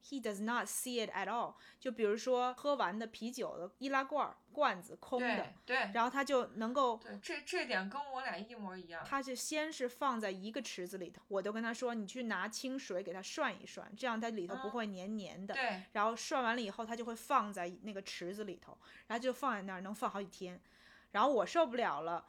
[0.06, 1.54] He does not see it at all。
[1.80, 9.04] 就比如说喝完的啤酒的易拉罐儿罐子空的对，对然后他就能够，对，这这点跟我俩一模一样。
[9.04, 15.52] 他就先是放在一个池子里头，我都跟他说，你去拿清水给它涮一涮，这样它里头不嗯会黏黏的。
[15.52, 18.78] 对，然后涮完了以后，它就会放在那个池子里头，
[19.08, 20.60] 然后就放在那儿，能放好几天。
[21.10, 22.24] 然后我受不了了，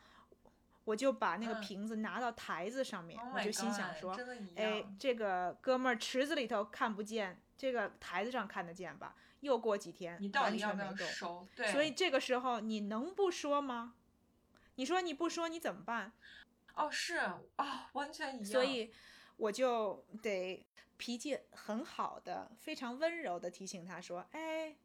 [0.83, 4.17] 我就把那个嗯瓶子拿到台子上面，Oh 我就心想说，
[4.55, 4.83] 哎，。
[4.99, 9.15] 这个哥们儿池子里头看不见，这个台子上看得见吧？
[9.45, 11.07] 又过几天，你到底要不要全没动。
[11.07, 11.47] 收？
[11.55, 13.95] 对，所以这个时候你能不说吗？
[14.75, 16.11] 你说你不说你怎么办？
[16.73, 18.45] 哦是啊、完全一样。
[18.45, 18.91] 所以
[19.37, 20.65] 我就得
[20.97, 24.75] 脾气很好的、非常温柔的提醒他说：“哎，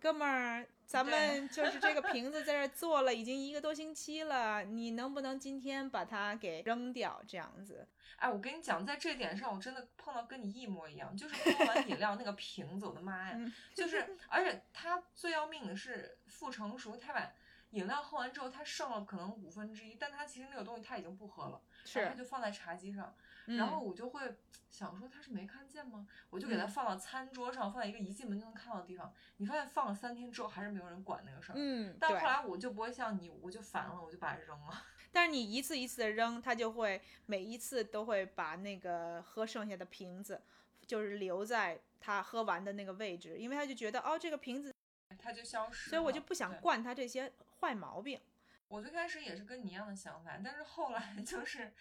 [0.00, 7.22] 哥们儿，咱们就是这个瓶子在这儿做了已经一个多星期了，你能不能今天把它给扔掉？
[7.28, 7.86] 这样子。
[8.16, 13.34] 哎，我跟你讲，在这点上，我真的碰到跟你一模一样，就是喝完饮料那个瓶子，我的妈呀！
[13.36, 17.30] 嗯就是，而且他最要命的是不成熟，他把
[17.70, 21.60] 饮料喝完之后，他剩了可能五分之一，但他其实那个东西他已经不喝了，
[21.94, 23.24] 然后他，就放在茶几上，嗯
[23.56, 24.36] 然后我就会
[24.68, 26.06] 想说他是没看见吗？
[26.30, 29.12] 我就给他嗯放到餐桌上，放在一个一进门就能看到的地方。
[29.36, 31.54] 你发现放了三天之后，还是没有人管那个事儿。
[31.56, 32.26] 嗯，但后。
[32.26, 34.84] 来我就不会像你，我就烦了，我就把它扔了。
[35.12, 40.40] 但是你一次一次的扔，他就会每一次都会把那个喝剩下的瓶子，
[40.86, 44.72] 就是留在他喝完的那个位置，因为他就觉得哦，这个瓶子，
[45.18, 45.90] 它就消失了。
[45.90, 48.20] 所以我就不想惯他这些坏毛病。
[48.68, 51.72] 我最开始也是跟你一样的想法，但是后来 就是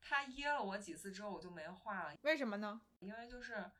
[0.00, 2.80] 他噎了我几次之后，我就没话了，为什么呢？
[2.98, 3.70] 因为就是，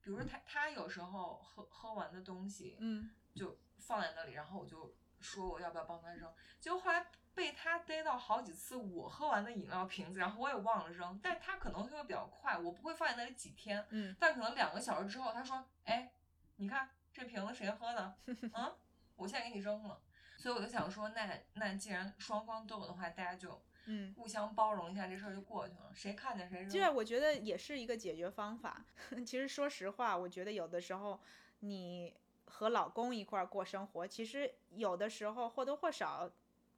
[0.00, 16.12] 比如说他他有时候喝喝完的东西，嗯，就放在那里，然后我就说我要不要帮他扔，结果后来被他逮到好几次我喝完的饮料瓶子，然后我也忘了扔，但他可能会比较快，我不会放在那里几天，嗯，但可能两个小时之后，他说，哎，
[16.56, 18.18] 你看这瓶子谁喝的？
[18.26, 18.76] 嗯，
[19.16, 20.00] 我现在给你扔了。
[20.38, 23.60] 所以我就想说，那那既然双方都有的话，大家就
[23.90, 25.90] 嗯，互相包容一下，这事儿就过去了。
[25.94, 26.68] 谁看见谁扔。
[26.68, 28.84] 这我觉得也是一个解决方法。
[29.26, 31.18] 其实说实话，我觉得有的时候
[31.60, 32.14] 你
[32.44, 36.30] 和老公一块儿过生活，其实有的时候或多或少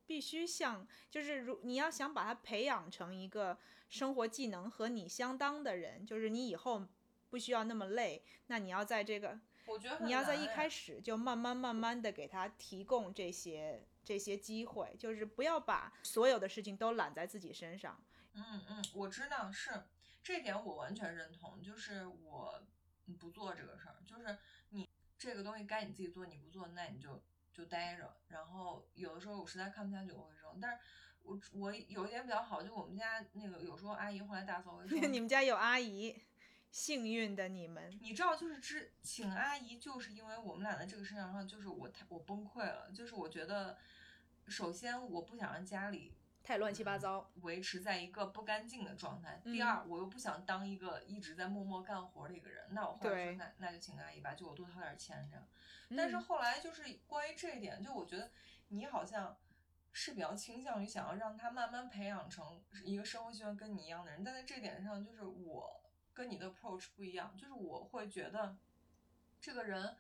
[0.07, 3.59] 必须像，就是如你要想把他培养成一个
[3.89, 6.87] 生活技能和你相当的人，就是你以后
[7.29, 18.03] 不需要那么累，那你要在这个我觉得你要在一开始就慢慢慢慢的给他提供这些这些机会，就是不要把所有的事情都揽在自己身上。
[18.33, 19.85] 嗯嗯，我知道是
[20.23, 21.63] 这点，我完全认同。
[21.63, 22.63] 就是我
[23.19, 24.39] 不做这个事儿，就是
[24.71, 24.89] 你
[25.19, 27.23] 这个东西该你自己做，你不做，那你就
[27.53, 28.17] 就待着。
[28.29, 30.61] 然后有的时候我实在看不下去，我会扔。
[30.61, 30.83] 但是
[31.23, 36.17] 我我有一点比较好，就我们家那个有时候阿姨会来打扫卫生， 你们家有阿姨，
[36.71, 37.91] 幸运的你们。
[38.01, 43.77] 你知道，就是之请阿姨，就是因为我们俩在这个事情上，就是我太我崩溃了，就是我觉得，
[44.47, 47.31] 首先我不想让家里太乱七八糟。
[47.43, 49.41] 维持在一个不干净的状态。
[49.45, 52.65] 嗯第二，我又不想当一个一直在默默干活的一个人。
[52.71, 55.47] 那我后来说，那那就请阿姨吧，就我多掏点钱这样。
[55.97, 58.31] 但是嗯后来就是关于这一点，就我觉得
[58.69, 59.37] 你好像
[59.93, 65.80] 是比较倾向于想要让他慢慢培养成一个生活习惯跟你一样的人，但在这点上，就是我
[66.21, 68.59] 跟你的 approach 不一样，就是我会觉得
[69.41, 69.97] 这个人。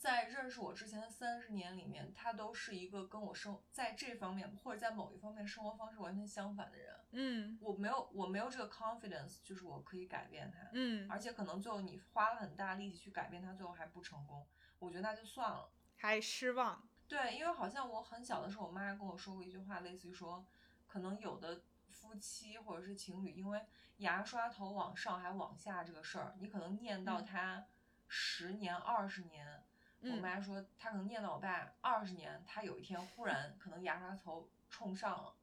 [0.00, 6.94] 在认识我之前的三十年里面，他都是一个跟我生在这方面或者在某一方面生活方式完全相反的人。
[7.10, 14.46] 嗯我没有我没有这个 confidence，就是我可以改变他，嗯，而且可能最后你花了很大力气去改变他，最后还不成功，
[14.78, 15.68] 我觉得那就算了。
[15.96, 16.88] 还失望。
[17.08, 20.46] 对，因为好像我很小的时候，我妈跟我说过一句话，类似于说，
[20.86, 21.60] 可能有的
[22.00, 23.64] 夫妻或者是情侣，因为
[23.98, 27.66] 牙刷头往上还往下这个事儿，你可能念到嗯他
[28.06, 29.64] 十年、二十年。
[30.00, 35.34] 我嗯妈说，她可能念到我爸二十年，她有一天忽然可能牙刷头冲上了，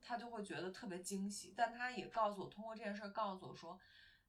[0.00, 1.52] 她就会觉得特别惊喜。
[1.56, 3.76] 但她也告诉我，通过这件事儿告诉我说，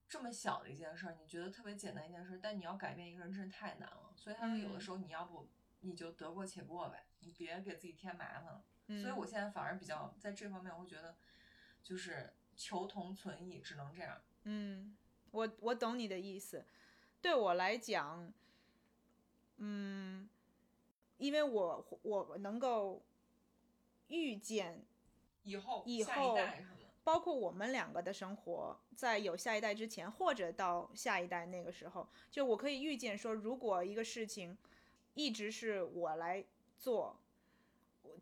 [0.10, 4.12] 这么小的一件事儿，你觉得特别简单一件事儿，但你要改变一个人真是太难了。
[4.16, 5.48] 所以她说，有的嗯时候你要不
[5.82, 11.16] 你就得过且过呗，你别给自己添麻烦所以我现在反而比较在这方面，我会觉得
[11.86, 14.20] 就是求同存异，只能这样。
[14.46, 14.98] 嗯，
[15.30, 16.66] 我我懂你的意思。
[17.22, 18.34] 对我来讲，
[19.58, 20.28] 嗯，
[21.18, 23.04] 因为我我能够
[24.08, 24.84] 预见，
[25.44, 26.36] 以后以后
[27.04, 34.58] 包括我们两个的生活，在有下一代之前，或者到下一代那个时候，就我可以预见说，如果一个事情
[35.14, 36.44] 一直是我来
[36.80, 37.25] 做，我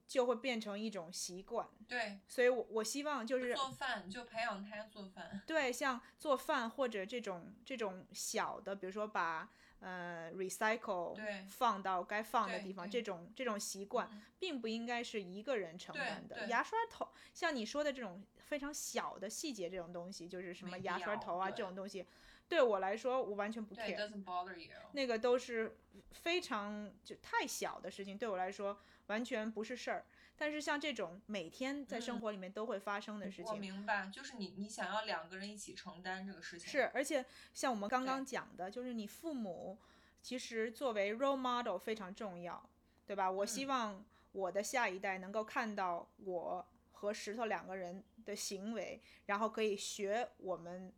[0.07, 1.67] 就会变成一种习惯。
[1.87, 5.41] 对，所以我我希望就是做饭就培养他做饭。
[5.45, 16.47] 对，像做饭或者这种这种小的，比如说把呃 recycle 对放到该放的地方，这种这种习惯嗯并不应该是一个人承担的。
[16.47, 22.05] 牙刷头，像你说的这种非常小的细节，这种东西，就是什么牙刷头啊这种东西，
[22.47, 24.09] 对我来说我完全不 care。
[24.93, 25.77] 那个都是
[26.11, 30.05] 非常就太小的事情，对我来说完全不是事儿。
[30.35, 37.23] 但是像这种每天在生嗯活里面都会发生的事情我，明白，就是你你想要两个人一起承担这个事情，是，而且
[37.53, 39.77] 像我们刚刚讲的，就是你父母
[40.21, 42.67] 其实作为 role model 非常重要，
[43.05, 43.29] 对吧？
[43.29, 50.91] 我希嗯望我的下一代能够看到我和石头两个人的行为，然后可以学我们，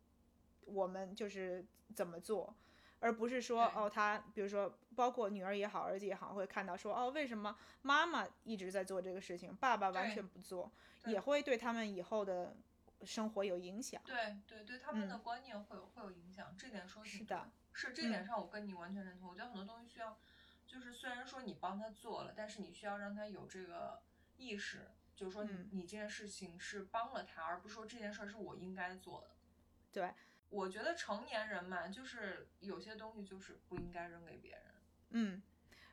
[0.64, 2.56] 我们就是怎么做。
[3.00, 10.72] 而不是说哦，他比如说，包括女儿也好，儿子也好，会看到说哦，为什么妈妈一直在做这个事情，爸爸完全不做，
[11.04, 12.56] 也会对他们以后的
[13.04, 14.00] 生活有影响。
[14.04, 19.28] 对对对，他们的嗯观念会有会有影响，这点说是的，是这点上我跟你完全认同。
[19.28, 20.18] 我觉得很多东西需要，
[20.66, 24.00] 就是虽然说你帮他做了，但是你需要让他有这个
[24.38, 29.30] 意识，就是说你、嗯你这件事情是帮了他，而不是说这件事儿是我应该做的。
[29.92, 30.12] 对，
[30.48, 34.62] 我觉得成年人嘛，就是有些东西就是不应该扔给别人。
[35.10, 35.42] 嗯，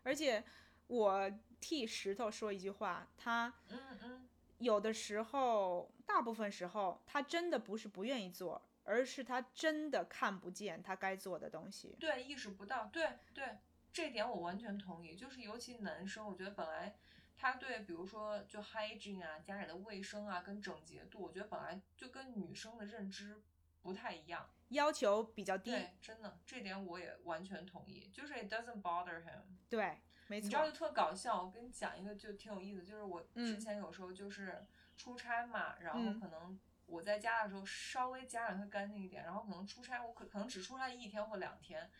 [0.03, 0.43] 而且
[0.87, 4.29] 我替石头说一句话，他嗯嗯，
[4.59, 11.95] 有的时候，大部分时候，他真的不是不愿意做，而是他真的看不见他该做的东西。
[11.99, 13.57] 对，意识不到，对对，
[13.91, 15.15] 这点我完全同意。
[15.15, 16.95] 就是尤其男生，我觉得本来
[17.37, 23.41] 他对对，比如说就 hygiene 啊，家里的卫生啊，跟整洁度，我觉得本来就跟女生的认知
[23.83, 25.69] 不太一样，要求比较低。
[25.69, 29.41] 对，真的这点我也完全同意，就是 it doesn't bother him。
[29.69, 30.71] 对，没你知道就。
[30.71, 34.65] 特搞笑，我跟你讲一个就挺有意思，就是我之嗯前有时候就是
[34.97, 41.91] 出差嘛，然后嗯可能我在家的时候稍微家里会干净一点，然后可能出差我可可能只出差一天或两天，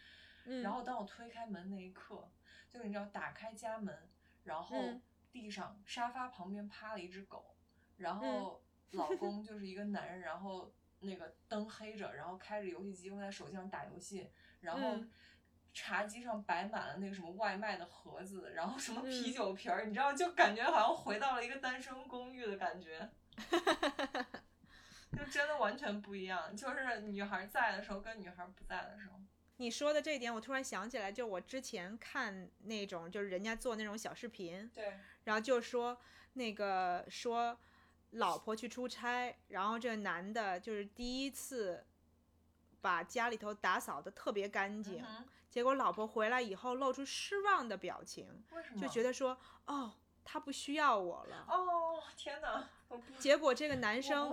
[0.46, 2.32] 嗯，然后当我推开门那一刻，
[2.70, 4.10] 就是你知道打开家门，
[4.46, 7.56] 然后嗯地上沙发旁边趴了一只狗，
[7.98, 10.72] 然嗯后老公就是一个男人，然后
[11.04, 14.30] 那个灯黑着，然后开着游戏机会在手机上打游戏，
[14.62, 15.12] 然后嗯
[15.74, 23.10] 茶几上摆满了那个什么外卖的盒子，然后什么啤嗯酒瓶儿，你知道就感觉好像回到了一个单身公寓的感觉。
[25.18, 29.20] 就真的完全不一样，就是女孩在的时候跟女孩不在的时候。
[29.58, 35.95] 你说的这一点，我突然想起来，就我之前看那种，就是人家做那种小视频，对，然后就说
[36.34, 37.58] 那个说
[38.14, 41.86] 老婆去出差，然后这个男的就是第一次
[42.82, 48.43] 把家里头打扫的特别干净，嗯结果老婆回来以后露出失望的表情？
[48.82, 49.93] 就觉得说哦，
[50.24, 51.46] 他不需要我了。
[51.48, 52.70] 哦，天哪！
[53.18, 54.32] 结果这个男生！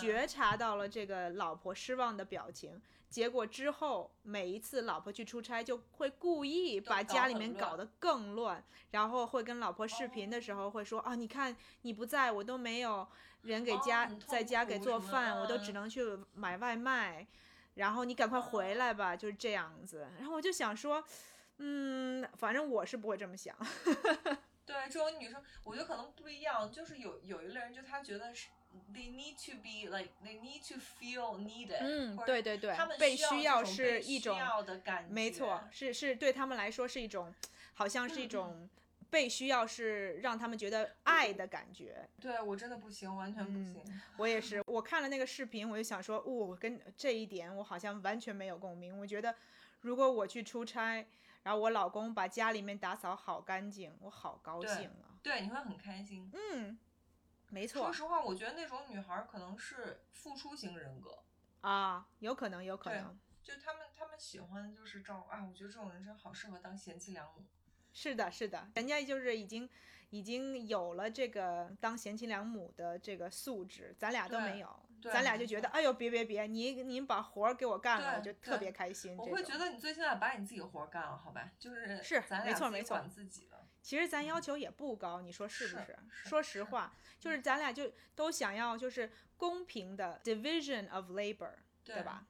[0.00, 13.06] 觉察到了这个老婆失望的表情，结果之后每一次老婆去出差，就会故意把家里面搞得更乱，然后会跟老婆视频的时候会说、啊，你看你不在我都没有
[13.42, 17.26] 人给家、在家给做饭，我都嗯只能去买外卖，
[17.74, 20.08] 然后你赶快回来吧，就是这样子。
[20.18, 21.04] 然后我就想说，
[21.58, 23.54] 嗯，反正我是不会这么想。
[24.70, 28.48] 对这种女生，我觉得可能不一样，就是有有一类人，就他觉得是
[28.94, 37.34] they need to be like they need to feel needed，嗯对对对他们被需需要是一种要的感觉，没错，是是对他们来说是一种，
[37.74, 38.68] 好像是一种
[39.10, 42.08] 被需要，是让他们觉得爱的感觉。
[42.20, 43.82] 对我真的不行，完全不行。
[44.16, 48.96] 我也是，我看了那个视频，我就想说，哦，跟这一点我好像完全没有共鸣。
[48.96, 49.34] 我觉得，
[49.80, 51.04] 如果我去出差，
[51.42, 55.16] 然后我老公把家里面打扫好干净，我好高兴啊。
[55.22, 56.30] 对，你会很开心。
[56.32, 56.78] 嗯，
[57.48, 61.22] 没错说实话，我觉得那种女孩儿可能是付出型人格，
[61.60, 63.18] 啊，有可能，有可能。
[63.42, 67.44] 就他们他们喜欢就是这种啊，我觉得这种人真好适合当贤妻良母。
[67.92, 69.68] 是的，是的，人家就是已经
[70.10, 79.16] 已经有了这个当贤妻良母的这个素质，咱俩都没有，对咱俩就觉得，哎呦，别别别，你您把活儿给我干了，我就特别开心。
[79.16, 81.50] 我会觉得你最起码把你自己的活儿干了，好吧？
[81.58, 83.66] 就是是咱俩自己没错没错管自己的。
[83.82, 92.26] 其实咱要求也不高，你说是不是说实话，就是咱俩就都想要就是公平的 division of labor，对吧？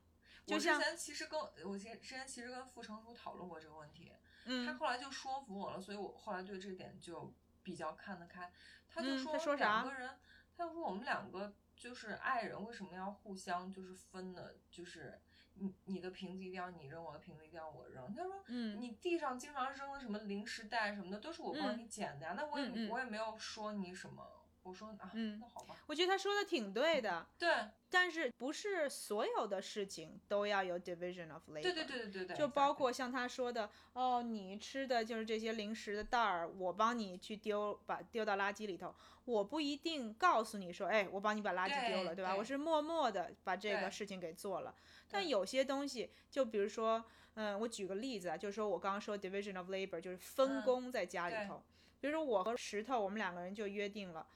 [0.47, 4.12] 我之前其实跟我之之前其实跟傅成书讨论过这个问题，
[4.45, 8.53] 他嗯后来就说服我了，所以我后来对这点就比较看得开。
[8.89, 10.11] 他就嗯说他说啥两个人，
[10.57, 14.51] 他就说我们两个就是爱人，为什么要互相就是分呢？
[14.70, 15.18] 就是
[15.55, 18.14] 你你的瓶子一定要你扔，我的瓶子一定要我扔。
[18.14, 22.35] 他说，嗯你地上经常扔的什么零食袋什么的，都是我帮嗯你捡的呀。
[22.37, 24.39] 那我也、我也没有说你什么。
[24.63, 27.49] 我说啊，嗯那好吧，我觉得他说的挺对的，对
[27.89, 31.63] 但是不是所有的事情都要有 division of labor。
[31.63, 38.95] 对对对对对对，就包括像他说的，哦，你吃的就是这些零食的袋儿，我帮你去丢，把丢到垃圾里头。
[39.25, 42.35] 我不一定告诉你说，哎，我帮你把垃圾丢了，对吧？
[42.35, 44.75] 我是默默的把这个事情给做了。
[45.09, 47.05] 但有些东西，就比如说，
[47.35, 51.63] 嗯，我举个例子啊，就是说我刚刚说 division of labor，就是分嗯工在家里对头。
[52.01, 54.27] 比如说我和石头，我们两个人就约定了，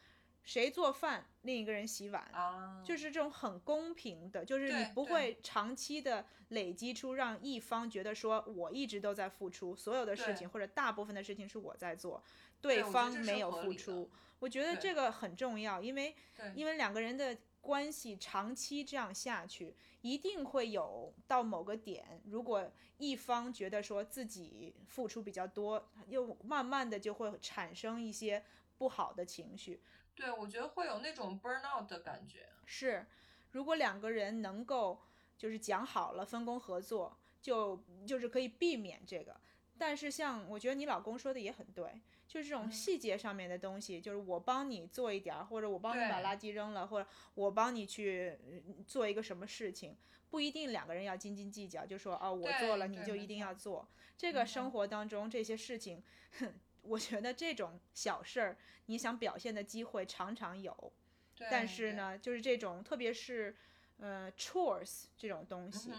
[0.45, 2.23] 谁做饭，另一个人洗碗。
[2.33, 12.23] 啊，就是这种很公平的，就是你不会长期的累积出让一方觉得说我一直都在付出，所有的事情或者大部分的事情是我在做，
[12.61, 14.11] 对方没有付出。
[14.39, 16.15] 我觉得这个很重要，因为
[16.55, 28.45] 因为两个人的关系长期这样下去，一定会有到某个点，如果一方觉得说自己付出比较多，又慢慢的就会产生一些
[28.77, 29.81] 不好的情绪。
[30.15, 32.49] 对，我觉得会有那种 burnout 的感觉。
[32.65, 33.07] 是，
[33.53, 35.01] 如果两个人能够
[35.37, 39.41] 就是讲好了分工合作，就就是可以避免这个。
[39.77, 49.97] 但是像我觉得你老公说的也很对，就是这种嗯细节上面的东西，就是我帮你做一点儿，或者我帮你把垃圾扔了，或者我帮你去呃做一个什么事情，
[50.31, 53.87] 不一定两个人要斤斤计较，就说哦我做了你就一定要做。
[54.17, 56.01] 这个生活当中这些事情，
[56.39, 56.55] 哼，
[56.85, 58.57] 我觉得这种小事儿，
[58.87, 60.93] 你想表现的机会常常有。
[61.35, 63.57] 对但是，呢，就是这种，特别是
[63.99, 65.93] 呃 chores 这种东西，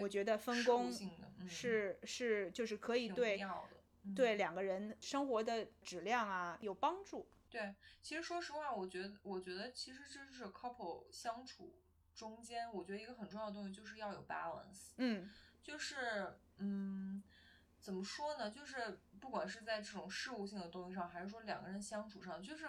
[0.00, 0.92] 我觉得分工
[1.48, 3.40] 是是就是可以对。
[4.14, 7.26] 对两个人生活的质量啊有帮助。
[7.50, 11.80] 对，其实说实话，我觉得，我觉得其实这是 couple 相处
[12.14, 14.92] 中间，我觉得一个很重要的东西就是要有 balance。
[14.98, 15.28] 嗯，
[15.60, 17.20] 就是，嗯，
[17.80, 18.48] 怎么说呢？
[18.48, 22.68] 就是不管是在这种事务性的东西上，还是说两个人相处上，就是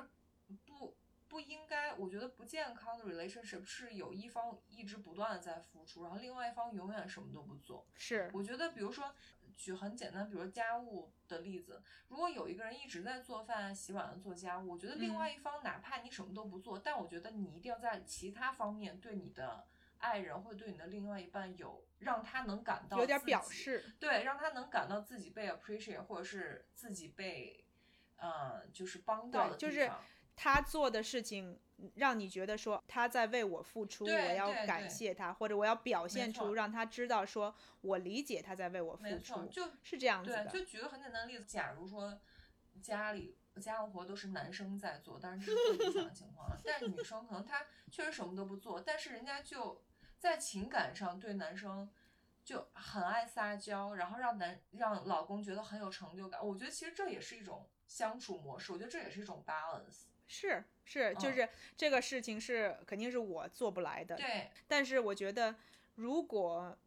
[0.66, 0.95] 不
[1.28, 7.86] 不应该，我觉得不健康的 relationship 是有一方一直不断的在付出，然后另外一方永远什么都不做。
[7.95, 9.14] 是，我觉得，比如说
[9.56, 19.68] 举很简单，比如家务的例子，如果有一个人一直在做饭、洗碗、做家务，我觉得另外一方哪怕你什么都不做，但我觉得你一定要在其他方面对你的
[20.00, 23.95] 爱人会对你的另外一半有让他能感到有点表示。
[24.00, 27.66] 对，让他能感到自己被 appreciate，或者是自己被，
[28.18, 29.91] 呃，就是帮到的对就是
[30.36, 31.60] 他做的事情
[31.95, 40.50] 让你觉得说他在为我付出，我要对对感谢他，或者我要表现出让他知道说我理解他在为我付出，就是这样子对，的。
[40.52, 42.20] 就举个很简单的例子，假如说
[42.82, 46.62] 家里家务活都是男生在做，当然这是最理想的情况了。
[46.64, 49.84] 但是女生可能她确实什么都不做，但是人家就
[50.18, 51.89] 在情感上对男生
[52.43, 56.45] 就很爱撒娇，然后让男让老公觉得很有成就感。
[56.45, 60.05] 我觉得其实这也是一种相处模式，我觉得这也是一种 balance。
[60.28, 65.55] 是是，就嗯是这个事情是肯定是我做不来的，对，但是我觉得
[65.95, 66.78] 如果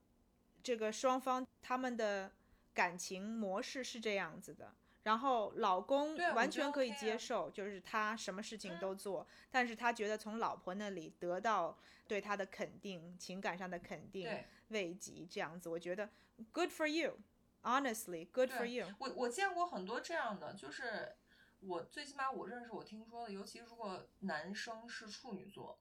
[0.62, 2.30] 这个双方他们的
[2.74, 4.74] 感情模式是这样子的。
[5.02, 16.10] 然后老公完全可以接受，就是他什么事情嗯都做，但是他觉得从老婆那里得到对他的肯定，情感上的肯定、对慰藉，这样子，我觉得
[16.52, 18.86] good for you，honestly，good for you。
[18.98, 21.16] 我我见过很多这样的，就是
[21.60, 25.78] 我最起码我认识我听说的，尤其如果男生是处女座，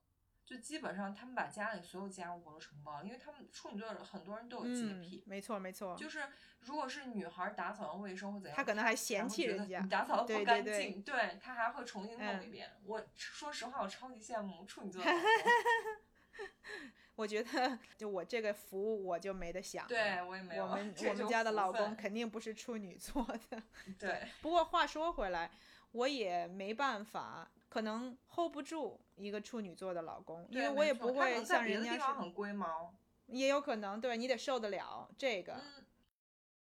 [0.50, 6.28] 就基本上他们把家里所有家务活都承包了，因为他们处女座很多人都有洁嗯癖，，没错没错，就是
[6.62, 12.68] 如果是女孩打扫完卫生或怎样，她可能还嫌弃人家你打扫的不干对净，对她还会重新弄嗯一遍。
[12.84, 15.04] 我说实话，我超级羡慕处女座
[17.16, 19.86] 我觉得就我这个服务我就没得想。
[19.88, 23.62] 对我也没有，我们我们家的老公肯定不是处女座的。
[24.00, 25.52] 对不过话说回来，
[25.92, 32.94] 我也没办法，可能 hold 不住一个处女座的老公，因对为我也不会像人家是，很龟毛，
[33.28, 35.54] 也有可能对你得受得了这个。
[35.54, 35.86] 嗯，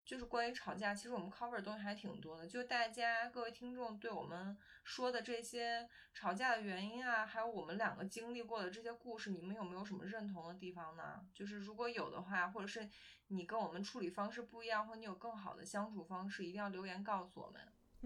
[0.04, 2.46] 就是关于吵架，其实我们 cover 的东西还挺多的。
[2.46, 11.26] 就大家各位听众对我们说的这些吵架的原因啊，还有我们两个经历过的这些故事，你们有没有什么认同的地方呢？
[11.34, 12.90] 就是如果有的话，或者是
[13.28, 17.62] 你跟我们处理方式不一样，或你有更好的相处方式，一定要留言告诉我们。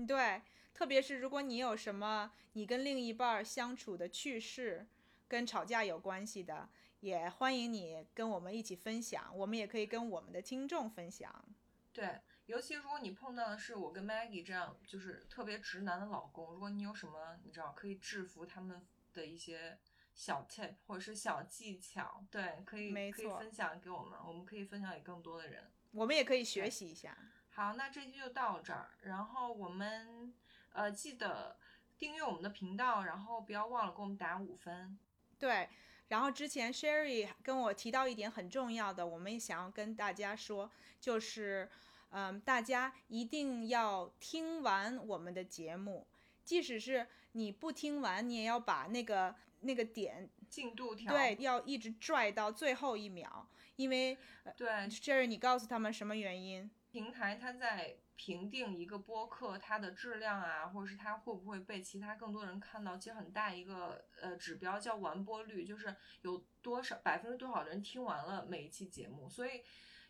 [0.08, 0.42] 对，
[0.74, 4.88] 特别是如果你有什么你跟另一半儿相处的趣事，
[5.28, 6.70] 跟吵架有关系的，
[7.00, 11.46] 也欢迎你跟我们一起分享，我们也可以跟我们的听众分享。
[11.94, 19.78] 对，尤其如果你碰到的是我跟 Maggie 这样就是特别直男的老公，如果你有什么你知道可以制服他们的一些
[20.14, 25.72] 小 tip 或者是小技巧，对，可以可以分享给我们，我们可以分享给更多的人。
[25.94, 27.18] 我们也可以学习一下。
[27.56, 30.34] 好，那这期就到这儿，然后我们
[30.74, 31.56] 呃记得
[31.98, 35.00] 订阅我们的频道，然后不要忘了给我们打五分。
[35.40, 35.70] 对，
[36.10, 41.70] 然后之前 Sherry 跟我提到一点很重要的，我们也想要跟大家说，就是，
[42.10, 46.06] 嗯，大家一定要听完我们的节目，
[46.44, 53.48] 即使是你不听完，你也要把那个那个点，进度条对，要一直拽到最后一秒，
[53.78, 54.18] 因为
[54.58, 56.70] 对 Sherry，你告诉他们什么原因？
[56.96, 69.30] 平台它在评定一个播客它的质量啊，或者是它会不会被其他更多人看到，其实很大一个呃指标叫完播率，就是有多少百分之多少的人听完了每一期节目。
[69.30, 69.62] 所以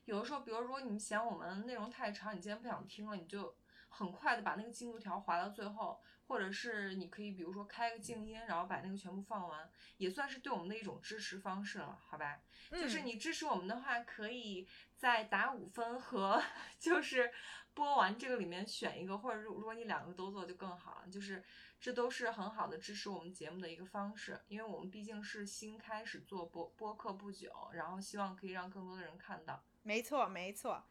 [0.03, 3.57] 有的时候，比如如果你嫌我们内容太长，你今天不想听了，你就
[3.89, 9.67] 很快的把那个进度条划到最后，或者是你可以比如说开个静音，然后把那个全部放完，
[9.97, 12.41] 也算是对我们的一种支持方式了，好吧？
[12.69, 16.41] 就是嗯你支持我们的话，可以在打五分和
[16.79, 17.31] 就是
[17.73, 21.07] 播完这个里面选一个，或者如如果你两个都做就更好了。
[21.09, 21.43] 就是
[21.79, 29.63] 这都是很好的支持我们节目的一个方式，因为我们毕竟是新开始做播播客不久，然后希望可以让更多的人看到。
[29.83, 30.85] 没错，没错。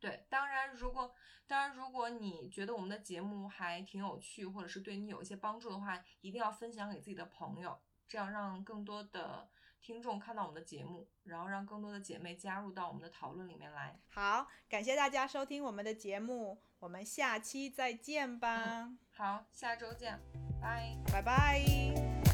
[0.00, 1.14] 对，当然，如果
[1.46, 7.78] 当然，如果你觉得我们的节目还挺有趣，或者是对你有一些帮助的话，一定要分享给自己的朋友，
[8.08, 9.48] 这样让更多的
[9.84, 14.00] 听众看到我们的节目，然后让更多的姐妹加入到我们的讨论里面来。
[14.08, 20.18] 好，感谢大家收听我们的节目，我们下期再见吧，好，下周见，
[20.58, 20.96] 拜。
[21.12, 22.33] 拜拜。